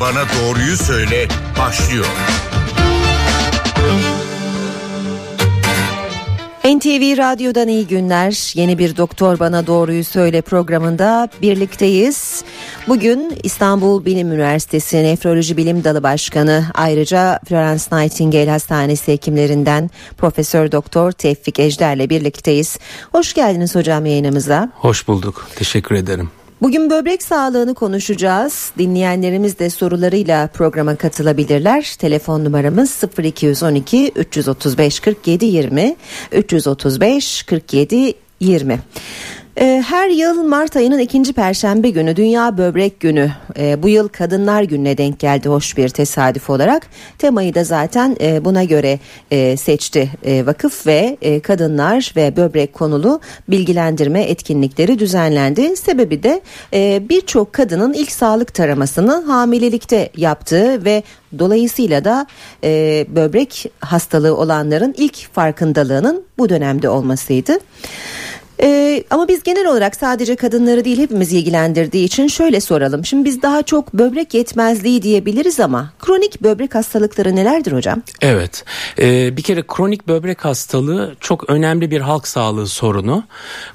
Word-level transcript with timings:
Bana 0.00 0.24
Doğruyu 0.40 0.76
Söyle 0.76 1.28
başlıyor. 1.58 2.06
NTV 6.64 7.18
Radyo'dan 7.18 7.68
iyi 7.68 7.86
günler. 7.86 8.52
Yeni 8.54 8.78
bir 8.78 8.96
Doktor 8.96 9.38
Bana 9.38 9.66
Doğruyu 9.66 10.04
Söyle 10.04 10.42
programında 10.42 11.28
birlikteyiz. 11.42 12.44
Bugün 12.88 13.32
İstanbul 13.42 14.04
Bilim 14.04 14.32
Üniversitesi 14.32 14.96
Nefroloji 14.96 15.56
Bilim 15.56 15.84
Dalı 15.84 16.02
Başkanı 16.02 16.64
ayrıca 16.74 17.40
Florence 17.48 17.84
Nightingale 17.92 18.50
Hastanesi 18.50 19.12
hekimlerinden 19.12 19.90
Profesör 20.18 20.72
Doktor 20.72 21.12
Tevfik 21.12 21.58
Ejder'le 21.58 22.10
birlikteyiz. 22.10 22.78
Hoş 23.12 23.34
geldiniz 23.34 23.74
hocam 23.74 24.06
yayınımıza. 24.06 24.72
Hoş 24.74 25.08
bulduk. 25.08 25.48
Teşekkür 25.56 25.94
ederim. 25.94 26.30
Bugün 26.62 26.90
böbrek 26.90 27.22
sağlığını 27.22 27.74
konuşacağız. 27.74 28.72
Dinleyenlerimiz 28.78 29.58
de 29.58 29.70
sorularıyla 29.70 30.46
programa 30.46 30.96
katılabilirler. 30.96 31.94
Telefon 31.98 32.44
numaramız 32.44 33.04
0212 33.18 34.12
335 34.16 35.00
47 35.00 35.44
20 35.44 35.96
335 36.32 37.42
47 37.42 38.14
20. 38.40 38.80
Ee, 39.56 39.84
her 39.86 40.08
yıl 40.08 40.42
Mart 40.42 40.76
ayının 40.76 40.98
ikinci 40.98 41.32
perşembe 41.32 41.90
günü 41.90 42.16
Dünya 42.16 42.58
Böbrek 42.58 43.00
Günü. 43.00 43.30
Ee, 43.58 43.82
bu 43.82 43.88
yıl 43.88 44.08
Kadınlar 44.08 44.62
Günü'ne 44.62 44.98
denk 44.98 45.18
geldi 45.18 45.48
hoş 45.48 45.76
bir 45.76 45.88
tesadüf 45.88 46.50
olarak. 46.50 46.86
Temayı 47.18 47.54
da 47.54 47.64
zaten 47.64 48.16
e, 48.20 48.44
buna 48.44 48.64
göre 48.64 48.98
e, 49.30 49.56
seçti 49.56 50.10
e, 50.24 50.46
vakıf 50.46 50.86
ve 50.86 51.16
kadınlar 51.42 52.12
ve 52.16 52.36
böbrek 52.36 52.72
konulu 52.72 53.20
bilgilendirme 53.48 54.22
etkinlikleri 54.22 54.98
düzenlendi. 54.98 55.76
Sebebi 55.76 56.22
de 56.22 56.40
birçok 57.08 57.52
kadının 57.52 57.92
ilk 57.92 58.12
sağlık 58.12 58.54
taramasını 58.54 59.12
hamilelikte 59.12 60.10
yaptığı 60.16 60.84
ve 60.84 61.02
dolayısıyla 61.38 62.04
da 62.04 62.26
böbrek 63.08 63.72
hastalığı 63.80 64.36
olanların 64.36 64.94
ilk 64.98 65.32
farkındalığının 65.32 66.24
bu 66.38 66.48
dönemde 66.48 66.88
olmasıydı. 66.88 67.58
Ee, 68.62 69.04
ama 69.10 69.28
biz 69.28 69.42
genel 69.42 69.66
olarak 69.66 69.96
sadece 69.96 70.36
kadınları 70.36 70.84
değil 70.84 70.98
hepimiz 70.98 71.32
ilgilendirdiği 71.32 72.04
için 72.04 72.26
şöyle 72.26 72.60
soralım. 72.60 73.04
Şimdi 73.04 73.24
biz 73.24 73.42
daha 73.42 73.62
çok 73.62 73.94
böbrek 73.94 74.34
yetmezliği 74.34 75.02
diyebiliriz 75.02 75.60
ama 75.60 75.92
kronik 75.98 76.42
böbrek 76.42 76.74
hastalıkları 76.74 77.36
nelerdir 77.36 77.72
hocam? 77.72 78.02
Evet 78.20 78.64
ee, 78.98 79.36
bir 79.36 79.42
kere 79.42 79.62
kronik 79.66 80.08
böbrek 80.08 80.44
hastalığı 80.44 81.14
çok 81.20 81.50
önemli 81.50 81.90
bir 81.90 82.00
halk 82.00 82.28
sağlığı 82.28 82.66
sorunu. 82.66 83.24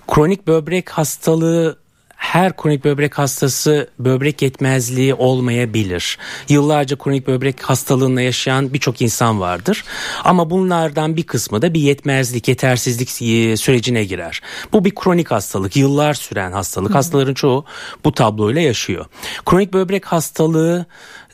Kronik 0.07 0.47
böbrek 0.47 0.89
hastalığı 0.89 1.84
her 2.15 2.57
kronik 2.57 2.85
böbrek 2.85 3.17
hastası 3.17 3.89
böbrek 3.99 4.41
yetmezliği 4.41 5.13
olmayabilir. 5.13 6.17
Yıllarca 6.49 6.97
kronik 6.97 7.27
böbrek 7.27 7.61
hastalığında 7.61 8.21
yaşayan 8.21 8.73
birçok 8.73 9.01
insan 9.01 9.39
vardır. 9.39 9.83
Ama 10.23 10.49
bunlardan 10.49 11.17
bir 11.17 11.23
kısmı 11.23 11.61
da 11.61 11.73
bir 11.73 11.79
yetmezlik, 11.79 12.47
yetersizlik 12.47 13.21
e, 13.21 13.57
sürecine 13.57 14.03
girer. 14.03 14.41
Bu 14.73 14.85
bir 14.85 14.95
kronik 14.95 15.31
hastalık, 15.31 15.75
yıllar 15.75 16.13
süren 16.13 16.51
hastalık. 16.51 16.95
Hastaların 16.95 17.33
çoğu 17.33 17.65
bu 18.05 18.11
tabloyla 18.11 18.61
yaşıyor. 18.61 19.05
Kronik 19.45 19.73
böbrek 19.73 20.05
hastalığı 20.05 20.85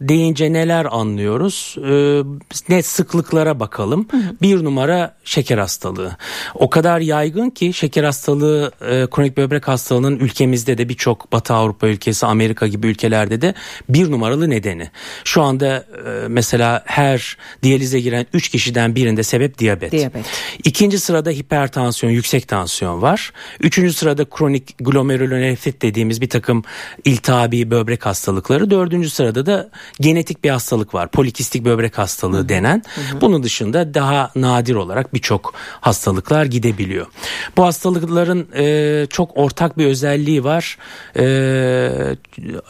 deyince 0.01 0.53
neler 0.53 0.87
anlıyoruz? 0.91 1.75
Ee, 1.85 2.21
ne 2.69 2.83
sıklıklara 2.83 3.59
bakalım. 3.59 4.07
Hı 4.11 4.17
hı. 4.17 4.35
Bir 4.41 4.63
numara 4.63 5.15
şeker 5.23 5.57
hastalığı. 5.57 6.17
O 6.55 6.69
kadar 6.69 6.99
yaygın 6.99 7.49
ki 7.49 7.73
şeker 7.73 8.03
hastalığı, 8.03 8.71
e, 8.81 9.07
kronik 9.11 9.37
böbrek 9.37 9.67
hastalığının 9.67 10.19
ülkemizde 10.19 10.77
de 10.77 10.89
birçok 10.89 11.31
Batı 11.31 11.53
Avrupa 11.53 11.87
ülkesi, 11.87 12.25
Amerika 12.25 12.67
gibi 12.67 12.87
ülkelerde 12.87 13.41
de 13.41 13.53
bir 13.89 14.11
numaralı 14.11 14.49
nedeni. 14.49 14.89
Şu 15.23 15.41
anda 15.41 15.85
e, 16.05 16.27
mesela 16.27 16.83
her 16.85 17.37
diyalize 17.63 17.99
giren 17.99 18.25
3 18.33 18.49
kişiden 18.49 18.95
birinde 18.95 19.23
sebep 19.23 19.57
diyabet. 19.57 19.91
diyabet. 19.91 20.25
İkinci 20.63 20.99
sırada 20.99 21.29
hipertansiyon, 21.29 22.13
yüksek 22.13 22.47
tansiyon 22.47 23.01
var. 23.01 23.31
Üçüncü 23.59 23.93
sırada 23.93 24.25
kronik 24.25 24.77
glomerulonefrit 24.79 25.81
dediğimiz 25.81 26.21
bir 26.21 26.29
takım 26.29 26.63
iltihabi 27.05 27.71
böbrek 27.71 28.05
hastalıkları. 28.05 28.69
Dördüncü 28.69 29.09
sırada 29.09 29.45
da 29.45 29.69
genetik 29.99 30.43
bir 30.43 30.49
hastalık 30.49 30.93
var. 30.93 31.11
Polikistik 31.11 31.65
böbrek 31.65 31.97
hastalığı 31.97 32.49
denen. 32.49 32.83
Hı 32.95 33.01
hı. 33.01 33.21
Bunun 33.21 33.43
dışında 33.43 33.93
daha 33.93 34.31
nadir 34.35 34.75
olarak 34.75 35.13
birçok 35.13 35.53
hastalıklar 35.81 36.45
gidebiliyor. 36.45 37.07
Bu 37.57 37.65
hastalıkların 37.65 38.47
e, 38.55 39.05
çok 39.09 39.37
ortak 39.37 39.77
bir 39.77 39.85
özelliği 39.85 40.43
var. 40.43 40.77
E, 41.17 42.15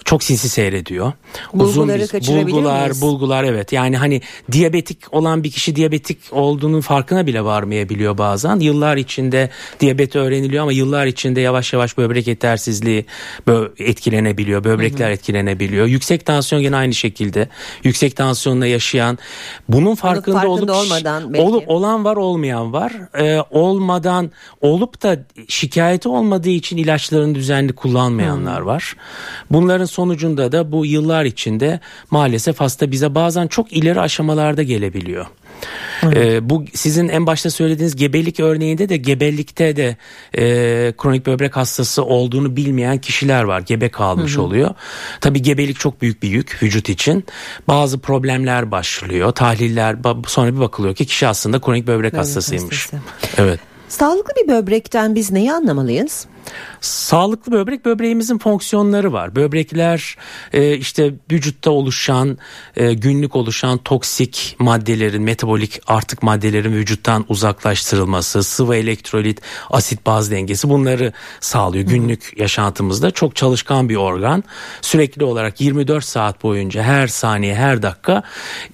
çok 0.05 0.23
sinsi 0.23 0.49
seyrediyor. 0.49 1.13
Bulguları 1.53 2.03
Uzun 2.21 2.35
bulgular, 2.35 2.83
miyiz? 2.83 3.01
bulgular 3.01 3.43
evet. 3.43 3.73
Yani 3.73 3.97
hani 3.97 4.21
diyabetik 4.51 5.13
olan 5.13 5.43
bir 5.43 5.51
kişi 5.51 5.75
diyabetik 5.75 6.17
olduğunun 6.31 6.81
farkına 6.81 7.27
bile 7.27 7.43
varmayabiliyor 7.43 8.17
bazen. 8.17 8.59
Yıllar 8.59 8.97
içinde 8.97 9.49
diyabet 9.79 10.15
öğreniliyor 10.15 10.63
ama 10.63 10.71
yıllar 10.71 11.05
içinde 11.05 11.41
yavaş 11.41 11.73
yavaş 11.73 11.97
böbrek 11.97 12.27
yetersizliği 12.27 13.05
etkilenebiliyor. 13.77 14.63
Böbrekler 14.63 15.05
hı 15.05 15.09
hı. 15.09 15.13
etkilenebiliyor. 15.13 15.85
Yüksek 15.85 16.25
tansiyon 16.25 16.61
yine 16.61 16.75
aynı 16.75 16.93
şekilde. 17.01 17.47
Yüksek 17.83 18.15
tansiyonla 18.15 18.67
yaşayan 18.67 19.17
bunun 19.69 19.95
farkında, 19.95 20.35
farkında 20.35 20.51
olup 20.51 20.69
olmadan 20.69 21.33
belki. 21.33 21.45
olup 21.45 21.69
olan 21.69 22.05
var 22.05 22.17
olmayan 22.17 22.73
var. 22.73 22.93
Ee, 23.19 23.41
olmadan 23.49 24.31
olup 24.61 25.03
da 25.03 25.17
şikayeti 25.47 26.09
olmadığı 26.09 26.49
için 26.49 26.77
ilaçlarını 26.77 27.35
düzenli 27.35 27.73
kullanmayanlar 27.73 28.59
hmm. 28.59 28.65
var. 28.65 28.95
Bunların 29.49 29.85
sonucunda 29.85 30.51
da 30.51 30.71
bu 30.71 30.85
yıllar 30.85 31.25
içinde 31.25 31.79
maalesef 32.11 32.59
hasta 32.59 32.91
bize 32.91 33.15
bazen 33.15 33.47
çok 33.47 33.73
ileri 33.73 33.99
aşamalarda 33.99 34.63
gelebiliyor. 34.63 35.25
E, 36.03 36.49
bu 36.49 36.65
sizin 36.73 37.09
en 37.09 37.25
başta 37.25 37.49
söylediğiniz 37.49 37.95
gebelik 37.95 38.39
örneğinde 38.39 38.89
de 38.89 38.97
gebelikte 38.97 39.75
de 39.75 39.97
e, 40.37 40.43
kronik 40.97 41.25
böbrek 41.25 41.55
hastası 41.55 42.03
olduğunu 42.03 42.55
bilmeyen 42.55 42.97
kişiler 42.97 43.43
var. 43.43 43.61
Gebe 43.61 43.89
kalmış 43.89 44.35
hı 44.35 44.37
hı. 44.37 44.41
oluyor. 44.41 44.69
Tabi 45.21 45.41
gebelik 45.41 45.79
çok 45.79 46.01
büyük 46.01 46.23
bir 46.23 46.29
yük 46.29 46.63
vücut 46.63 46.89
için. 46.89 47.25
Bazı 47.67 47.99
problemler 47.99 48.71
başlıyor. 48.71 49.31
Tahliller 49.31 49.97
sonra 50.27 50.55
bir 50.55 50.59
bakılıyor 50.59 50.95
ki 50.95 51.05
kişi 51.05 51.27
aslında 51.27 51.61
kronik 51.61 51.87
böbrek 51.87 52.01
böbrek 52.01 52.17
hastasıymış. 52.17 52.81
Hastası. 52.81 53.03
Evet. 53.37 53.59
Sağlıklı 53.89 54.33
bir 54.43 54.47
böbrekten 54.47 55.15
biz 55.15 55.31
neyi 55.31 55.53
anlamalıyız? 55.53 56.25
Sağlıklı 56.81 57.51
böbrek 57.51 57.85
böbreğimizin 57.85 58.37
fonksiyonları 58.37 59.13
var. 59.13 59.35
Böbrekler 59.35 60.17
e, 60.53 60.77
işte 60.77 61.13
vücutta 61.31 61.71
oluşan 61.71 62.37
e, 62.75 62.93
günlük 62.93 63.35
oluşan 63.35 63.77
toksik 63.77 64.55
maddelerin 64.59 65.23
metabolik 65.23 65.79
artık 65.87 66.23
maddelerin 66.23 66.73
vücuttan 66.73 67.25
uzaklaştırılması, 67.29 68.43
sıvı 68.43 68.75
elektrolit, 68.75 69.41
asit 69.69 70.05
baz 70.05 70.31
dengesi 70.31 70.69
bunları 70.69 71.13
sağlıyor. 71.39 71.85
Günlük 71.85 72.33
yaşantımızda 72.37 73.11
çok 73.11 73.35
çalışkan 73.35 73.89
bir 73.89 73.95
organ. 73.95 74.43
Sürekli 74.81 75.23
olarak 75.23 75.61
24 75.61 76.05
saat 76.05 76.43
boyunca 76.43 76.83
her 76.83 77.07
saniye 77.07 77.55
her 77.55 77.81
dakika 77.81 78.23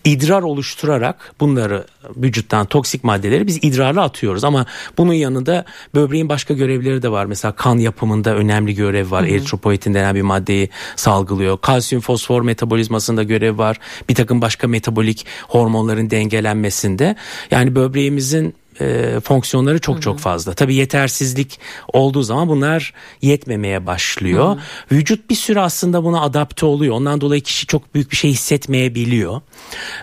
idrar 0.04 0.42
oluşturarak 0.42 1.34
bunları 1.40 1.86
vücuttan 2.16 2.66
toksik 2.66 3.04
maddeleri 3.04 3.48
biz 3.48 3.58
idrarla 3.58 4.04
atıyoruz 4.04 4.44
ama 4.44 4.66
bunun 4.98 5.14
yanında 5.14 5.66
böbreğin 5.96 6.30
başka 6.30 6.54
görevleri 6.54 7.02
de 7.02 7.12
var. 7.12 7.26
Mesela 7.26 7.52
kan 7.58 7.78
yapımında 7.78 8.36
önemli 8.36 8.76
görev 8.76 9.12
var. 9.12 9.24
Eritropoietin 9.24 9.94
denen 9.94 10.16
bir 10.16 10.22
maddeyi 10.22 10.70
salgılıyor. 10.96 11.58
Kalsiyum 11.58 12.02
fosfor 12.02 12.42
metabolizmasında 12.42 13.24
görev 13.24 13.58
var. 13.58 13.80
Bir 14.10 14.16
takım 14.16 14.42
başka 14.42 14.68
metabolik 14.68 15.26
hormonların 15.48 16.10
dengelenmesinde. 16.10 17.16
Yani 17.52 17.76
böbreğimizin 17.76 18.56
e, 18.82 19.20
fonksiyonları 19.24 19.80
çok 19.80 19.96
hı 19.96 19.98
hı. 19.98 20.02
çok 20.02 20.20
fazla. 20.20 20.54
Tabii 20.54 20.76
yetersizlik 20.76 21.60
olduğu 21.94 22.24
zaman 22.24 22.48
bunlar 22.48 22.94
yetmemeye 23.22 23.86
başlıyor. 23.86 24.48
Hı 24.48 24.52
hı. 24.52 24.60
Vücut 24.92 25.30
bir 25.30 25.36
süre 25.36 25.60
aslında 25.60 26.04
buna 26.04 26.22
adapte 26.22 26.66
oluyor. 26.66 26.96
Ondan 26.96 27.22
dolayı 27.22 27.42
kişi 27.42 27.68
çok 27.68 27.96
büyük 27.96 28.12
bir 28.12 28.16
şey 28.16 28.32
hissetmeyebiliyor. 28.32 29.42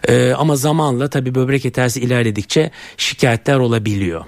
E, 0.08 0.32
ama 0.32 0.56
zamanla 0.56 1.10
tabii 1.10 1.34
böbrek 1.34 1.64
yetersizliği 1.64 2.06
ilerledikçe 2.06 2.70
şikayetler 2.96 3.58
olabiliyor 3.58 4.24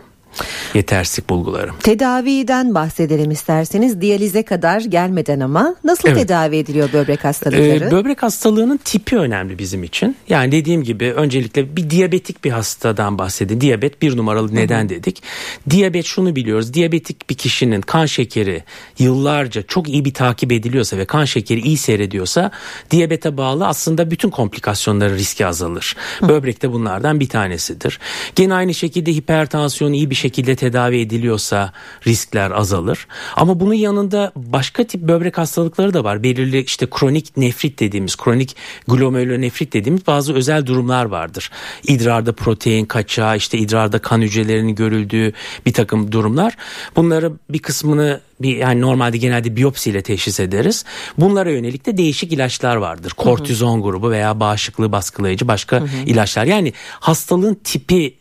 yetersizlik 0.76 1.31
bulguları. 1.31 1.70
Tedaviden 1.82 2.75
bahsedelim 2.75 3.31
isterseniz 3.31 4.00
diyalize 4.00 4.43
kadar 4.43 4.81
gelmeden 4.81 5.40
ama 5.40 5.76
nasıl 5.84 6.08
evet. 6.08 6.19
tedavi 6.19 6.56
ediliyor 6.56 6.93
böbrek 6.93 7.25
hastalıkları? 7.25 7.84
Ee, 7.84 7.90
böbrek 7.90 8.23
hastalığının 8.23 8.76
tipi 8.76 9.17
önemli 9.17 9.58
bizim 9.58 9.84
için. 9.84 10.17
Yani 10.28 10.52
dediğim 10.52 10.82
gibi 10.82 11.12
öncelikle 11.12 11.76
bir 11.76 11.90
diyabetik 11.90 12.44
bir 12.44 12.50
hastadan 12.50 13.19
bahsedin. 13.19 13.61
Diyabet 13.61 14.02
bir 14.02 14.17
numaralı 14.17 14.55
neden 14.55 14.81
Hı-hı. 14.81 14.88
dedik. 14.88 15.23
Diyabet 15.70 16.05
şunu 16.05 16.37
biliyoruz. 16.37 16.75
Diyabetik 16.75 17.31
bir 17.31 17.34
kişinin 17.34 17.81
kan 17.81 18.06
şekeri 18.06 18.62
yıllarca 18.99 19.62
çok 19.62 19.88
iyi 19.88 20.05
bir 20.05 20.14
takip 20.14 20.52
ediliyorsa 20.52 20.99
ve 20.99 21.05
kan 21.05 21.25
şekeri 21.25 21.61
iyi 21.61 21.76
seyrediyorsa 21.76 22.50
diyabete 22.90 23.37
bağlı 23.37 23.67
aslında 23.67 24.11
bütün 24.11 24.31
komplikasyonları 24.31 25.14
riski 25.14 25.46
azalır. 25.46 25.96
Hı. 26.20 26.29
Böbrek 26.29 26.62
de 26.62 26.72
bunlardan 26.72 27.20
bir 27.20 27.29
tanesidir. 27.29 27.99
Gene 28.34 28.55
aynı 28.55 28.75
şekilde 28.75 29.12
hipertansiyon 29.12 29.93
iyi 29.93 30.11
bir 30.11 30.14
şekilde 30.14 30.56
tedavi 30.56 30.65
ediliyorsa 30.74 31.72
riskler 32.06 32.50
azalır. 32.50 33.06
Ama 33.36 33.60
bunun 33.60 33.74
yanında 33.74 34.32
başka 34.36 34.84
tip 34.84 35.00
böbrek 35.00 35.38
hastalıkları 35.38 35.94
da 35.94 36.04
var. 36.04 36.22
Belirli 36.22 36.60
işte 36.60 36.86
kronik 36.90 37.36
nefrit 37.36 37.80
dediğimiz, 37.80 38.16
kronik 38.16 38.56
glomerulonefrit 38.88 39.72
dediğimiz 39.72 40.06
bazı 40.06 40.34
özel 40.34 40.66
durumlar 40.66 41.04
vardır. 41.04 41.50
İdrarda 41.84 42.32
protein 42.32 42.84
kaçağı, 42.84 43.36
işte 43.36 43.58
idrarda 43.58 43.98
kan 43.98 44.22
hücrelerinin 44.22 44.74
görüldüğü 44.74 45.32
bir 45.66 45.72
takım 45.72 46.12
durumlar. 46.12 46.56
Bunları 46.96 47.32
bir 47.50 47.58
kısmını 47.58 48.20
bir 48.40 48.56
yani 48.56 48.80
normalde 48.80 49.16
genelde 49.16 49.56
biyopsiyle 49.56 50.02
teşhis 50.02 50.40
ederiz. 50.40 50.84
Bunlara 51.19 51.50
yönelik 51.50 51.86
de 51.86 51.96
değişik 51.96 52.32
ilaçlar 52.32 52.76
vardır. 52.76 53.10
Kortizon 53.10 53.82
grubu 53.82 54.10
veya 54.10 54.40
bağışıklığı 54.40 54.92
baskılayıcı 54.92 55.48
başka 55.48 55.80
hı 55.80 55.84
hı. 55.84 55.88
ilaçlar. 56.06 56.44
Yani 56.44 56.72
hastalığın 56.88 57.54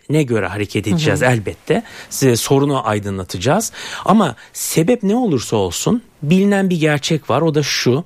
tipine 0.06 0.24
göre 0.24 0.48
hareket 0.48 0.88
edeceğiz 0.88 1.22
hı 1.22 1.26
hı. 1.26 1.30
elbette. 1.30 1.84
Size 2.10 2.36
sorunu 2.36 2.88
aydınlatacağız. 2.88 3.72
Ama 4.06 4.36
sebep 4.54 5.04
ne 5.04 5.16
olursa 5.16 5.56
olsun 5.56 6.04
bilinen 6.24 6.70
bir 6.70 6.80
gerçek 6.80 7.30
var. 7.30 7.42
O 7.42 7.56
da 7.56 7.64
şu 7.64 8.06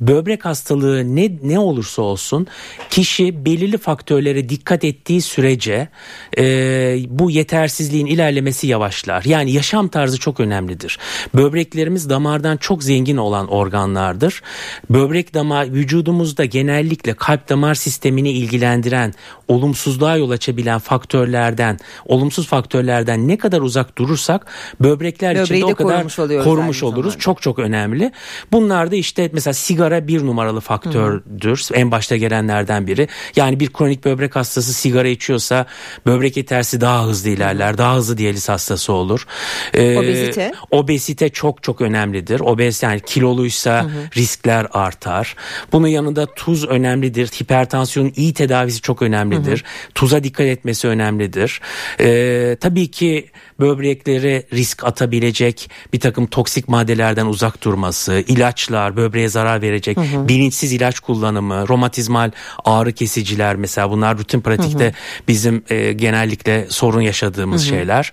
böbrek 0.00 0.44
hastalığı 0.44 1.16
ne 1.16 1.30
ne 1.42 1.58
olursa 1.58 2.02
olsun 2.02 2.46
kişi 2.90 3.44
belirli 3.44 3.78
faktörlere 3.78 4.48
dikkat 4.48 4.84
ettiği 4.84 5.22
sürece 5.22 5.88
e, 6.38 6.44
bu 7.08 7.30
yetersizliğin 7.30 8.06
ilerlemesi 8.06 8.66
yavaşlar. 8.66 9.22
Yani 9.24 9.52
yaşam 9.52 9.88
tarzı 9.88 10.18
çok 10.18 10.40
önemlidir. 10.40 10.98
Böbreklerimiz 11.34 12.10
damardan 12.10 12.56
çok 12.56 12.84
zengin 12.84 13.16
olan 13.16 13.48
organlardır. 13.48 14.42
Böbrek 14.90 15.34
damar 15.34 15.72
vücudumuzda 15.72 16.44
genellikle 16.44 17.14
kalp 17.14 17.48
damar 17.48 17.74
sistemini 17.74 18.32
ilgilendiren 18.32 19.14
olumsuzluğa 19.48 20.16
yol 20.16 20.30
açabilen 20.30 20.78
faktörlerden, 20.78 21.78
olumsuz 22.06 22.46
faktörlerden 22.46 23.28
ne 23.28 23.38
kadar 23.38 23.60
uzak 23.60 23.98
durursak 23.98 24.46
böbrekler 24.80 25.42
için 25.42 25.60
de 25.60 25.64
o 25.64 25.74
kadar 25.74 26.08
korumuş, 26.16 26.44
korumuş 26.44 26.82
oluruz. 26.82 27.02
Zamanda. 27.02 27.18
Çok 27.18 27.42
çok 27.42 27.58
önemli. 27.58 28.12
Bunlar 28.52 28.90
da 28.90 28.96
işte 28.96 29.30
mesela 29.32 29.54
sigara 29.54 29.83
bir 30.08 30.26
numaralı 30.26 30.60
faktördür. 30.60 31.64
Hı. 31.68 31.74
En 31.74 31.90
başta 31.90 32.16
gelenlerden 32.16 32.86
biri. 32.86 33.08
Yani 33.36 33.60
bir 33.60 33.72
kronik 33.72 34.04
böbrek 34.04 34.36
hastası 34.36 34.72
sigara 34.72 35.08
içiyorsa 35.08 35.66
böbrek 36.06 36.36
yetersi 36.36 36.80
daha 36.80 37.06
hızlı 37.06 37.30
ilerler. 37.30 37.78
Daha 37.78 37.96
hızlı 37.96 38.18
diyaliz 38.18 38.48
hastası 38.48 38.92
olur. 38.92 39.26
Ee, 39.74 39.98
obezite? 39.98 40.52
Obezite 40.70 41.28
çok 41.28 41.62
çok 41.62 41.80
önemlidir. 41.80 42.40
Obez 42.40 42.82
yani 42.82 43.00
kiloluysa 43.00 43.82
hı 43.82 43.86
hı. 43.86 43.90
riskler 44.16 44.66
artar. 44.72 45.36
Bunun 45.72 45.88
yanında 45.88 46.26
tuz 46.26 46.64
önemlidir. 46.64 47.26
Hipertansiyonun 47.26 48.12
iyi 48.16 48.34
tedavisi 48.34 48.80
çok 48.80 49.02
önemli 49.02 49.14
önemlidir. 49.14 49.64
Hı 49.64 49.88
hı. 49.88 49.92
Tuza 49.94 50.24
dikkat 50.24 50.46
etmesi 50.46 50.88
önemlidir. 50.88 51.60
Ee, 52.00 52.56
tabii 52.60 52.90
ki 52.90 53.30
böbrekleri 53.60 54.46
risk 54.52 54.84
atabilecek 54.84 55.70
bir 55.92 56.00
takım 56.00 56.26
toksik 56.26 56.68
maddelerden 56.68 57.26
uzak 57.26 57.64
durması, 57.64 58.24
ilaçlar, 58.28 58.96
böbreğe 58.96 59.28
zarar 59.28 59.62
verecek, 59.74 59.96
hı 59.96 60.00
hı. 60.00 60.28
bilinçsiz 60.28 60.72
ilaç 60.72 61.00
kullanımı, 61.00 61.68
romatizmal 61.68 62.30
ağrı 62.64 62.92
kesiciler 62.92 63.56
mesela 63.56 63.90
bunlar 63.90 64.18
rutin 64.18 64.40
pratikte 64.40 64.84
hı 64.84 64.88
hı. 64.88 64.92
bizim 65.28 65.64
e, 65.70 65.92
genellikle 65.92 66.66
sorun 66.68 67.00
yaşadığımız 67.00 67.62
hı 67.62 67.66
hı. 67.66 67.68
şeyler. 67.68 68.12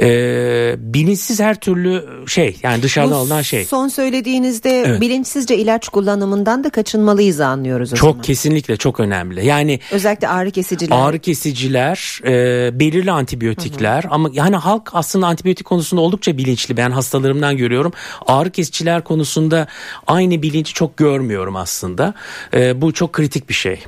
E, 0.00 0.74
bilinçsiz 0.78 1.40
her 1.40 1.60
türlü 1.60 2.04
şey 2.26 2.56
yani 2.62 2.82
dışarıdan 2.82 3.12
Bu 3.12 3.16
alınan 3.16 3.42
şey. 3.42 3.64
Son 3.64 3.88
söylediğinizde 3.88 4.80
evet. 4.86 5.00
bilinçsizce 5.00 5.56
ilaç 5.56 5.88
kullanımından 5.88 6.64
da 6.64 6.70
kaçınmalıyız 6.70 7.40
anlıyoruz 7.40 7.92
o 7.92 7.96
Çok 7.96 8.10
zaman. 8.10 8.22
kesinlikle 8.22 8.76
çok 8.76 9.00
önemli. 9.00 9.46
Yani 9.46 9.80
özellikle 9.90 10.28
ağrı 10.28 10.50
kesiciler. 10.50 10.96
Ağrı 10.96 11.18
kesiciler, 11.18 12.20
e, 12.24 12.80
belirli 12.80 13.10
antibiyotikler 13.10 14.04
hı 14.04 14.08
hı. 14.08 14.12
ama 14.12 14.30
yani 14.32 14.56
halk 14.56 14.90
aslında 14.92 15.26
antibiyotik 15.26 15.66
konusunda 15.66 16.00
oldukça 16.00 16.38
bilinçli. 16.38 16.76
Ben 16.76 16.90
hastalarımdan 16.90 17.56
görüyorum. 17.56 17.92
Ağrı 18.26 18.50
kesiciler 18.50 19.04
konusunda 19.04 19.66
aynı 20.06 20.42
bilinci 20.42 20.72
çok 20.72 20.83
görmüyorum 20.96 21.56
aslında. 21.56 22.14
E, 22.54 22.80
bu 22.80 22.92
çok 22.92 23.12
kritik 23.12 23.48
bir 23.48 23.54
şey. 23.54 23.84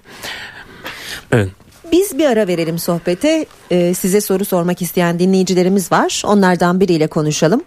Evet. 1.33 1.49
Biz 1.93 2.19
bir 2.19 2.27
ara 2.27 2.49
verelim 2.49 2.79
sohbete. 2.79 3.47
Ee, 3.71 3.95
size 3.95 4.21
soru 4.21 4.45
sormak 4.45 4.83
isteyen 4.83 5.19
dinleyicilerimiz 5.19 5.93
var. 5.93 6.23
Onlardan 6.27 6.81
biriyle 6.81 7.07
konuşalım. 7.07 7.65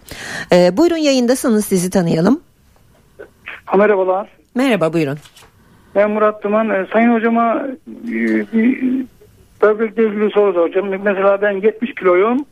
Ee, 0.52 0.76
buyurun 0.76 0.96
yayındasınız 0.96 1.64
sizi 1.66 1.90
tanıyalım. 1.90 2.40
Merhabalar. 3.78 4.28
Merhaba 4.54 4.92
buyurun. 4.92 5.18
Ben 5.94 6.10
Murat 6.10 6.44
Duman. 6.44 6.70
E, 6.70 6.86
Sayın 6.92 7.12
hocama 7.14 7.66
e, 8.08 8.12
bir 8.52 9.04
böbrekle 9.62 10.06
ilgili 10.06 10.30
soru 10.30 10.52
soracağım. 10.52 10.88
Mesela 11.04 11.42
ben 11.42 11.52
70 11.52 11.94
kiloyum. 11.94 12.44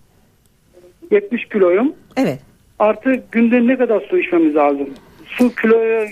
70 1.11 1.49
kiloyum. 1.49 1.93
Evet. 2.17 2.39
Artık 2.79 3.33
günde 3.33 3.67
ne 3.67 3.79
kadar 3.79 4.01
su 4.11 4.19
içmemiz 4.19 4.55
lazım? 4.55 4.89
Su 5.27 5.55
kiloya 5.55 6.09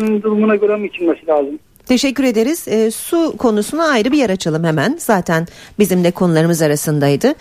durumuna 0.00 0.56
göre 0.56 0.76
mi 0.76 0.86
içilmesi 0.86 1.26
lazım? 1.26 1.58
Teşekkür 1.86 2.24
ederiz. 2.24 2.68
E, 2.68 2.90
su 2.90 3.36
konusuna 3.36 3.84
ayrı 3.84 4.12
bir 4.12 4.18
yer 4.18 4.30
açalım 4.30 4.64
hemen. 4.64 4.96
Zaten 4.98 5.46
bizim 5.78 6.04
de 6.04 6.10
konularımız 6.10 6.62
arasındaydı. 6.62 7.34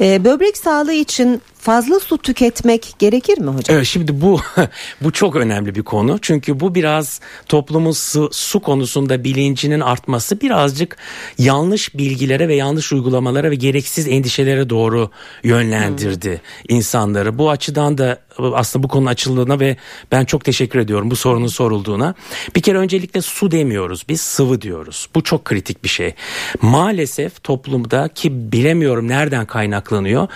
E, 0.00 0.24
böbrek 0.24 0.56
sağlığı 0.56 0.92
için 0.92 1.40
fazla 1.60 2.00
su 2.00 2.18
tüketmek 2.18 2.94
gerekir 2.98 3.38
mi 3.38 3.50
hocam? 3.50 3.76
Evet 3.76 3.86
şimdi 3.86 4.20
bu 4.20 4.40
bu 5.00 5.12
çok 5.12 5.36
önemli 5.36 5.74
bir 5.74 5.82
konu. 5.82 6.18
Çünkü 6.22 6.60
bu 6.60 6.74
biraz 6.74 7.20
toplumun 7.46 7.92
su, 7.92 8.28
su 8.32 8.60
konusunda 8.60 9.24
bilincinin 9.24 9.80
artması 9.80 10.40
birazcık 10.40 10.96
yanlış 11.38 11.94
bilgilere 11.94 12.48
ve 12.48 12.54
yanlış 12.54 12.92
uygulamalara 12.92 13.50
ve 13.50 13.54
gereksiz 13.54 14.08
endişelere 14.08 14.70
doğru 14.70 15.10
yönlendirdi 15.42 16.30
hmm. 16.30 16.76
insanları. 16.76 17.38
Bu 17.38 17.50
açıdan 17.50 17.98
da 17.98 18.18
aslında 18.38 18.82
bu 18.82 18.88
konunun 18.88 19.10
açıldığına 19.10 19.60
ve 19.60 19.76
ben 20.12 20.24
çok 20.24 20.44
teşekkür 20.44 20.78
ediyorum 20.78 21.10
bu 21.10 21.16
sorunun 21.16 21.46
sorulduğuna. 21.46 22.14
Bir 22.56 22.62
kere 22.62 22.78
öncelikle 22.78 23.22
su 23.22 23.50
demiyoruz 23.50 24.04
biz 24.08 24.20
sıvı 24.20 24.60
diyoruz. 24.60 25.08
Bu 25.14 25.22
çok 25.22 25.44
kritik 25.44 25.84
bir 25.84 25.88
şey. 25.88 26.14
Maalesef 26.62 27.44
toplumda 27.44 28.08
ki 28.08 28.52
bilemiyorum 28.52 29.08
nereden 29.08 29.46
kaynaklanıyor. 29.46 30.28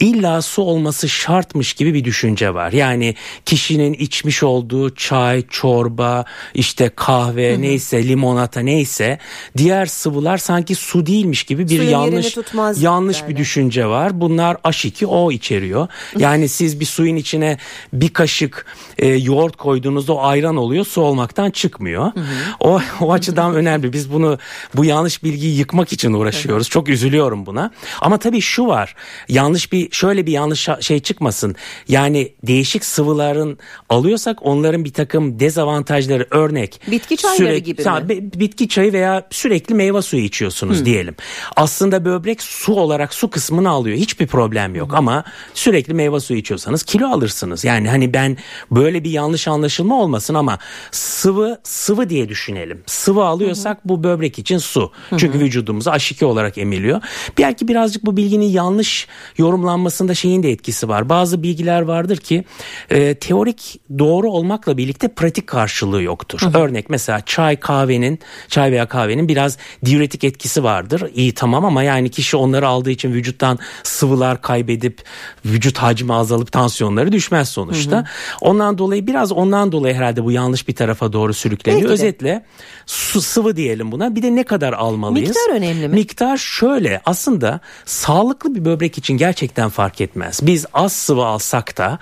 İlla 0.00 0.42
su 0.42 0.62
olması 0.68 1.08
şartmış 1.08 1.72
gibi 1.72 1.94
bir 1.94 2.04
düşünce 2.04 2.54
var. 2.54 2.72
Yani 2.72 3.14
kişinin 3.44 3.92
içmiş 3.92 4.42
olduğu 4.42 4.94
çay, 4.94 5.44
çorba, 5.50 6.24
işte 6.54 6.90
kahve, 6.96 7.52
hı 7.52 7.56
hı. 7.56 7.62
neyse 7.62 8.08
limonata 8.08 8.60
neyse 8.60 9.18
diğer 9.56 9.86
sıvılar 9.86 10.38
sanki 10.38 10.74
su 10.74 11.06
değilmiş 11.06 11.42
gibi 11.42 11.68
bir 11.68 11.76
Suyun 11.76 11.90
yanlış 11.90 12.36
yanlış 12.80 13.28
bir 13.28 13.36
düşünce 13.36 13.86
var. 13.86 14.20
Bunlar 14.20 14.54
H2O 14.54 15.06
o 15.06 15.32
içeriyor. 15.32 15.88
Yani 16.18 16.48
siz 16.48 16.80
bir 16.80 16.84
suyun 16.84 17.16
içine 17.16 17.58
bir 17.92 18.08
kaşık 18.08 18.66
e, 18.98 19.06
yoğurt 19.06 19.56
koyduğunuzda 19.56 20.12
o 20.12 20.22
ayran 20.22 20.56
oluyor, 20.56 20.84
su 20.84 21.00
olmaktan 21.00 21.50
çıkmıyor. 21.50 22.12
O 22.60 22.80
o 23.00 23.12
açıdan 23.12 23.54
önemli. 23.54 23.92
Biz 23.92 24.12
bunu 24.12 24.38
bu 24.74 24.84
yanlış 24.84 25.24
bilgiyi 25.24 25.58
yıkmak 25.58 25.92
için 25.92 26.12
uğraşıyoruz. 26.12 26.68
Çok 26.68 26.88
üzülüyorum 26.88 27.46
buna. 27.46 27.70
Ama 28.00 28.18
tabii 28.18 28.40
şu 28.40 28.66
var. 28.66 28.94
Yanlış 29.28 29.72
bir 29.72 29.90
şöyle 29.90 30.26
bir 30.26 30.32
yanlış 30.32 30.57
şey 30.80 31.00
çıkmasın. 31.00 31.56
Yani 31.88 32.32
değişik 32.42 32.84
sıvıların 32.84 33.58
alıyorsak 33.88 34.38
onların 34.46 34.84
bir 34.84 34.92
takım 34.92 35.40
dezavantajları 35.40 36.26
örnek. 36.30 36.80
Bitki 36.90 37.16
çayları 37.16 37.36
sürekli, 37.36 37.64
gibi 37.64 37.82
mi? 37.82 38.32
Bitki 38.40 38.68
çayı 38.68 38.92
veya 38.92 39.26
sürekli 39.30 39.74
meyve 39.74 40.02
suyu 40.02 40.22
içiyorsunuz 40.22 40.78
hmm. 40.78 40.84
diyelim. 40.84 41.14
Aslında 41.56 42.04
böbrek 42.04 42.42
su 42.42 42.74
olarak 42.74 43.14
su 43.14 43.30
kısmını 43.30 43.70
alıyor. 43.70 43.96
Hiçbir 43.96 44.26
problem 44.26 44.74
yok 44.74 44.88
hmm. 44.88 44.96
ama 44.96 45.24
sürekli 45.54 45.94
meyve 45.94 46.20
suyu 46.20 46.38
içiyorsanız 46.38 46.82
kilo 46.82 47.08
alırsınız. 47.08 47.64
Yani 47.64 47.88
hani 47.88 48.14
ben 48.14 48.36
böyle 48.70 49.04
bir 49.04 49.10
yanlış 49.10 49.48
anlaşılma 49.48 50.00
olmasın 50.02 50.34
ama 50.34 50.58
sıvı 50.90 51.58
sıvı 51.62 52.10
diye 52.10 52.28
düşünelim. 52.28 52.82
Sıvı 52.86 53.24
alıyorsak 53.24 53.84
hmm. 53.84 53.88
bu 53.88 54.02
böbrek 54.04 54.38
için 54.38 54.58
su. 54.58 54.92
Çünkü 55.16 55.38
vücudumuza 55.38 55.90
H2 55.90 56.24
olarak 56.24 56.58
emiliyor. 56.58 57.00
Belki 57.38 57.68
birazcık 57.68 58.06
bu 58.06 58.16
bilginin 58.16 58.46
yanlış 58.46 59.08
yorumlanmasında 59.38 60.14
şeyin 60.14 60.42
de 60.42 60.47
etkisi 60.48 60.88
var. 60.88 61.08
Bazı 61.08 61.42
bilgiler 61.42 61.82
vardır 61.82 62.16
ki 62.16 62.44
e, 62.90 63.14
teorik 63.14 63.80
doğru 63.98 64.30
olmakla 64.30 64.76
birlikte 64.76 65.08
pratik 65.08 65.46
karşılığı 65.46 66.02
yoktur. 66.02 66.40
Hı 66.40 66.46
hı. 66.46 66.58
Örnek 66.58 66.90
mesela 66.90 67.20
çay 67.26 67.56
kahvenin 67.56 68.18
çay 68.48 68.72
veya 68.72 68.86
kahvenin 68.86 69.28
biraz 69.28 69.58
diüretik 69.84 70.24
etkisi 70.24 70.64
vardır. 70.64 71.10
İyi 71.14 71.34
tamam 71.34 71.64
ama 71.64 71.82
yani 71.82 72.08
kişi 72.08 72.36
onları 72.36 72.68
aldığı 72.68 72.90
için 72.90 73.12
vücuttan 73.12 73.58
sıvılar 73.82 74.42
kaybedip 74.42 75.02
vücut 75.44 75.78
hacmi 75.78 76.14
azalıp 76.14 76.52
tansiyonları 76.52 77.12
düşmez 77.12 77.48
sonuçta. 77.48 77.96
Hı 77.96 78.00
hı. 78.00 78.04
Ondan 78.40 78.78
dolayı 78.78 79.06
biraz 79.06 79.32
ondan 79.32 79.72
dolayı 79.72 79.94
herhalde 79.94 80.24
bu 80.24 80.32
yanlış 80.32 80.68
bir 80.68 80.74
tarafa 80.74 81.12
doğru 81.12 81.34
sürükleniyor. 81.34 81.90
Özetle 81.90 82.44
su 82.86 83.20
sıvı 83.20 83.56
diyelim 83.56 83.92
buna. 83.92 84.14
Bir 84.14 84.22
de 84.22 84.34
ne 84.34 84.42
kadar 84.42 84.72
almalıyız? 84.72 85.28
Miktar 85.28 85.56
önemli 85.56 85.88
mi? 85.88 85.94
Miktar 85.94 86.36
şöyle 86.36 87.00
aslında 87.04 87.60
sağlıklı 87.84 88.54
bir 88.54 88.64
böbrek 88.64 88.98
için 88.98 89.16
gerçekten 89.16 89.68
fark 89.68 90.00
etmez. 90.00 90.37
Biz 90.42 90.66
az 90.74 90.92
sıvı 90.92 91.24
alsak 91.24 91.78
da 91.78 91.98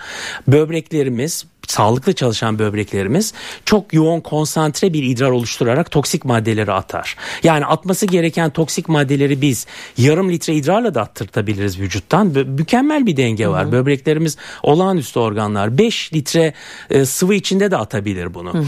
böbreklerimiz 0.48 1.44
sağlıklı 1.66 2.12
çalışan 2.12 2.58
böbreklerimiz 2.58 3.32
çok 3.64 3.92
yoğun 3.94 4.20
konsantre 4.20 4.92
bir 4.92 5.02
idrar 5.02 5.30
oluşturarak 5.30 5.90
toksik 5.90 6.24
maddeleri 6.24 6.72
atar. 6.72 7.16
Yani 7.42 7.66
atması 7.66 8.06
gereken 8.06 8.50
toksik 8.50 8.88
maddeleri 8.88 9.40
biz 9.40 9.66
yarım 9.98 10.30
litre 10.30 10.54
idrarla 10.54 10.94
da 10.94 11.00
attırtabiliriz 11.02 11.78
vücuttan. 11.80 12.26
Mükemmel 12.26 13.06
bir 13.06 13.16
denge 13.16 13.48
var. 13.48 13.64
Hı 13.64 13.68
hı. 13.68 13.72
Böbreklerimiz 13.72 14.36
olağanüstü 14.62 15.18
organlar. 15.18 15.78
5 15.78 16.12
litre 16.14 16.54
e, 16.90 17.04
sıvı 17.04 17.34
içinde 17.34 17.70
de 17.70 17.76
atabilir 17.76 18.34
bunu. 18.34 18.54
Hı 18.54 18.58
hı. 18.58 18.64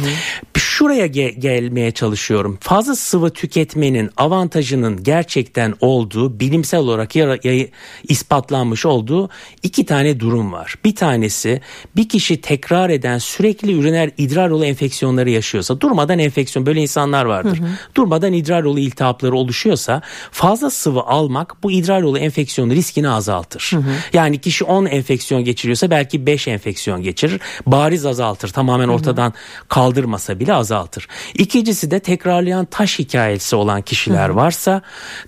Şuraya 0.78 1.06
ge- 1.06 1.38
gelmeye 1.38 1.90
çalışıyorum. 1.90 2.58
Fazla 2.60 2.96
sıvı 2.96 3.30
tüketmenin 3.30 4.10
avantajının 4.16 5.02
gerçekten 5.02 5.74
olduğu 5.80 6.40
bilimsel 6.40 6.80
olarak 6.80 7.16
yara- 7.16 7.38
yayı 7.44 7.70
ispatlanmış 8.08 8.86
olduğu 8.86 9.30
iki 9.62 9.86
tane 9.86 10.20
durum 10.20 10.52
var. 10.52 10.74
Bir 10.84 10.96
tanesi 10.96 11.60
bir 11.96 12.08
kişi 12.08 12.40
tekrar 12.40 12.90
eden 12.90 13.18
sürekli 13.18 13.78
üriner 13.78 14.10
idrar 14.18 14.50
yolu 14.50 14.64
enfeksiyonları 14.64 15.30
yaşıyorsa 15.30 15.80
durmadan 15.80 16.18
enfeksiyon 16.18 16.66
böyle 16.66 16.80
insanlar 16.80 17.24
vardır. 17.24 17.58
Hı 17.58 17.62
hı. 17.62 17.68
Durmadan 17.94 18.32
idrar 18.32 18.64
yolu 18.64 18.80
iltihapları 18.80 19.36
oluşuyorsa 19.36 20.02
fazla 20.30 20.70
sıvı 20.70 21.00
almak 21.00 21.62
bu 21.62 21.70
idrar 21.70 22.02
yolu 22.02 22.18
enfeksiyonu 22.18 22.72
riskini 22.72 23.08
azaltır. 23.08 23.70
Hı 23.72 23.76
hı. 23.76 23.90
Yani 24.12 24.38
kişi 24.38 24.64
10 24.64 24.86
enfeksiyon 24.86 25.44
geçiriyorsa 25.44 25.90
belki 25.90 26.26
5 26.26 26.48
enfeksiyon 26.48 27.02
geçirir. 27.02 27.40
Bariz 27.66 28.06
azaltır. 28.06 28.48
Tamamen 28.48 28.88
ortadan 28.88 29.28
hı 29.28 29.34
hı. 29.34 29.68
kaldırmasa 29.68 30.40
bile 30.40 30.54
azaltır. 30.68 31.08
İkincisi 31.34 31.90
de 31.90 32.00
tekrarlayan 32.00 32.64
taş 32.64 32.98
hikayesi 32.98 33.56
olan 33.56 33.82
kişiler 33.82 34.28
varsa 34.28 34.82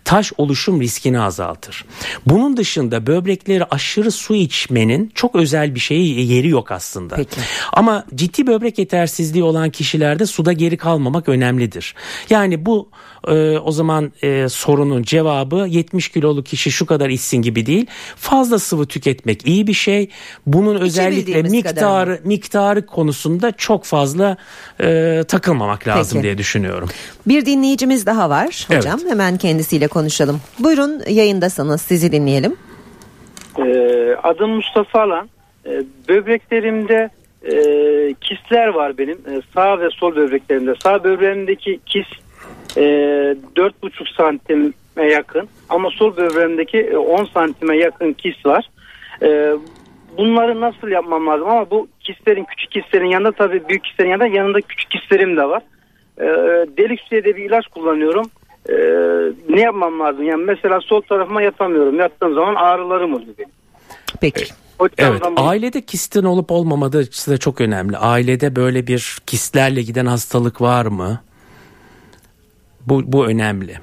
taş 0.04 0.32
oluşum 0.38 0.80
riskini 0.80 1.20
azaltır. 1.20 1.84
Bunun 2.26 2.56
dışında 2.56 3.06
böbrekleri 3.06 3.64
aşırı 3.64 4.10
su 4.10 4.34
içmenin 4.34 5.12
çok 5.14 5.36
özel 5.36 5.74
bir 5.74 5.80
şeyi 5.80 6.32
yeri 6.32 6.48
yok 6.48 6.72
aslında. 6.72 7.16
Peki. 7.16 7.40
Ama 7.72 8.04
ciddi 8.14 8.46
böbrek 8.46 8.78
yetersizliği 8.78 9.44
olan 9.44 9.70
kişilerde 9.70 10.26
suda 10.26 10.52
geri 10.52 10.76
kalmamak 10.76 11.28
önemlidir. 11.28 11.94
Yani 12.30 12.66
bu 12.66 12.88
e, 13.28 13.58
o 13.58 13.72
zaman 13.72 14.12
e, 14.22 14.48
sorunun 14.48 15.02
cevabı 15.02 15.66
70 15.68 16.08
kiloluk 16.08 16.46
kişi 16.46 16.70
şu 16.70 16.86
kadar 16.86 17.08
içsin 17.08 17.42
gibi 17.42 17.66
değil. 17.66 17.86
Fazla 18.16 18.58
sıvı 18.58 18.86
tüketmek 18.86 19.46
iyi 19.46 19.66
bir 19.66 19.74
şey. 19.74 20.08
Bunun 20.46 20.76
özellikle 20.76 21.42
miktarı 21.42 22.20
miktarı 22.24 22.86
konusunda 22.86 23.52
çok 23.52 23.84
fazla 23.84 24.36
e, 24.80 25.22
takılmamak 25.30 25.88
lazım 25.88 26.16
Peki. 26.18 26.22
diye 26.22 26.38
düşünüyorum. 26.38 26.88
Bir 27.26 27.46
dinleyicimiz 27.46 28.06
daha 28.06 28.30
var 28.30 28.66
hocam. 28.68 28.98
Evet. 29.00 29.10
Hemen 29.10 29.36
kendisiyle 29.36 29.88
konuşalım. 29.88 30.40
Buyurun 30.58 31.02
yayındasınız. 31.08 31.82
Sizi 31.82 32.12
dinleyelim. 32.12 32.56
Ee, 33.58 34.16
adım 34.22 34.50
Mustafa 34.50 35.00
Alan. 35.02 35.28
Ee, 35.66 35.82
böbreklerimde 36.08 37.10
e, 37.42 37.52
kistler 38.20 38.66
var 38.66 38.98
benim. 38.98 39.16
E, 39.16 39.40
sağ 39.54 39.80
ve 39.80 39.90
sol 39.90 40.16
böbreklerimde. 40.16 40.74
Sağ 40.82 41.04
böbreğimdeki 41.04 41.80
kis 41.86 42.06
e, 42.76 42.80
4,5 42.80 44.16
santime 44.16 44.72
yakın. 45.10 45.48
Ama 45.68 45.90
sol 45.90 46.16
böbreğimdeki 46.16 46.98
10 46.98 47.24
santime 47.24 47.76
yakın 47.76 48.12
kis 48.12 48.46
var. 48.46 48.70
E, 49.22 49.52
bunları 50.18 50.60
nasıl 50.60 50.88
yapmam 50.88 51.26
lazım? 51.26 51.48
Ama 51.48 51.70
bu 51.70 51.88
kistlerin, 52.00 52.44
küçük 52.44 52.70
kistlerin 52.70 53.06
yanında 53.06 53.32
tabii 53.32 53.68
büyük 53.68 53.84
kistlerin 53.84 54.10
yanında 54.10 54.26
yanında 54.26 54.60
küçük 54.60 54.90
kistlerim 54.90 55.36
de 55.36 55.44
var. 55.44 55.62
E, 56.18 56.26
delik 56.76 57.00
süreyle 57.00 57.36
bir 57.36 57.44
ilaç 57.44 57.66
kullanıyorum. 57.66 58.30
E, 58.68 58.74
ne 59.48 59.60
yapmam 59.60 60.00
lazım? 60.00 60.22
Yani 60.22 60.44
mesela 60.44 60.80
sol 60.80 61.00
tarafıma 61.00 61.42
yatamıyorum. 61.42 61.98
Yattığım 61.98 62.34
zaman 62.34 62.54
ağrılarım 62.54 63.14
oluyor 63.14 63.34
benim. 63.38 63.50
Peki. 64.20 64.44
Evet 64.98 65.22
ailede 65.36 65.80
kistin 65.80 66.24
olup 66.24 66.50
olmamadığı 66.50 67.06
da 67.06 67.38
çok 67.38 67.60
önemli. 67.60 67.96
Ailede 67.96 68.56
böyle 68.56 68.86
bir 68.86 69.18
kistlerle 69.26 69.82
giden 69.82 70.06
hastalık 70.06 70.60
var 70.60 70.86
mı? 70.86 71.20
Bu, 72.86 73.12
bu 73.12 73.26
önemli. 73.26 73.78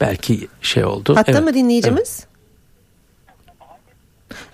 Belki 0.00 0.48
şey 0.62 0.84
oldu. 0.84 1.16
Hatta 1.16 1.32
evet. 1.32 1.44
mı 1.44 1.54
dinleyicimiz? 1.54 2.26
Evet. 2.26 2.35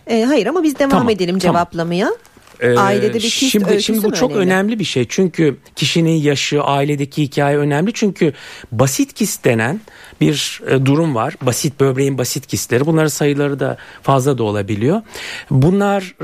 E, 0.07 0.23
hayır 0.23 0.47
ama 0.47 0.63
biz 0.63 0.79
devam 0.79 0.91
tamam, 0.91 1.11
edelim 1.11 1.39
cevaplamaya. 1.39 2.07
Tamam. 2.07 2.19
Ee, 2.61 2.77
Ailede 2.79 3.15
bir 3.15 3.21
kist 3.21 3.53
şimdi, 3.53 3.83
şimdi 3.83 4.03
bu 4.03 4.13
çok 4.13 4.31
önemli? 4.31 4.45
önemli 4.45 4.79
bir 4.79 4.85
şey. 4.85 5.07
Çünkü 5.09 5.57
kişinin 5.77 6.11
yaşı, 6.11 6.63
ailedeki 6.63 7.23
hikaye 7.23 7.57
önemli. 7.57 7.93
Çünkü 7.93 8.33
basit 8.73 9.13
kist 9.13 9.45
denen 9.45 9.81
bir 10.23 10.61
e, 10.69 10.87
durum 10.87 11.15
var. 11.15 11.35
Basit 11.43 11.81
böbreğin 11.81 12.19
basit 12.19 12.47
kistleri. 12.47 12.87
Bunların 12.87 13.09
sayıları 13.09 13.61
da 13.61 13.77
fazla 14.03 14.39
da 14.39 14.43
olabiliyor. 14.43 15.03
Bunlar 15.51 16.15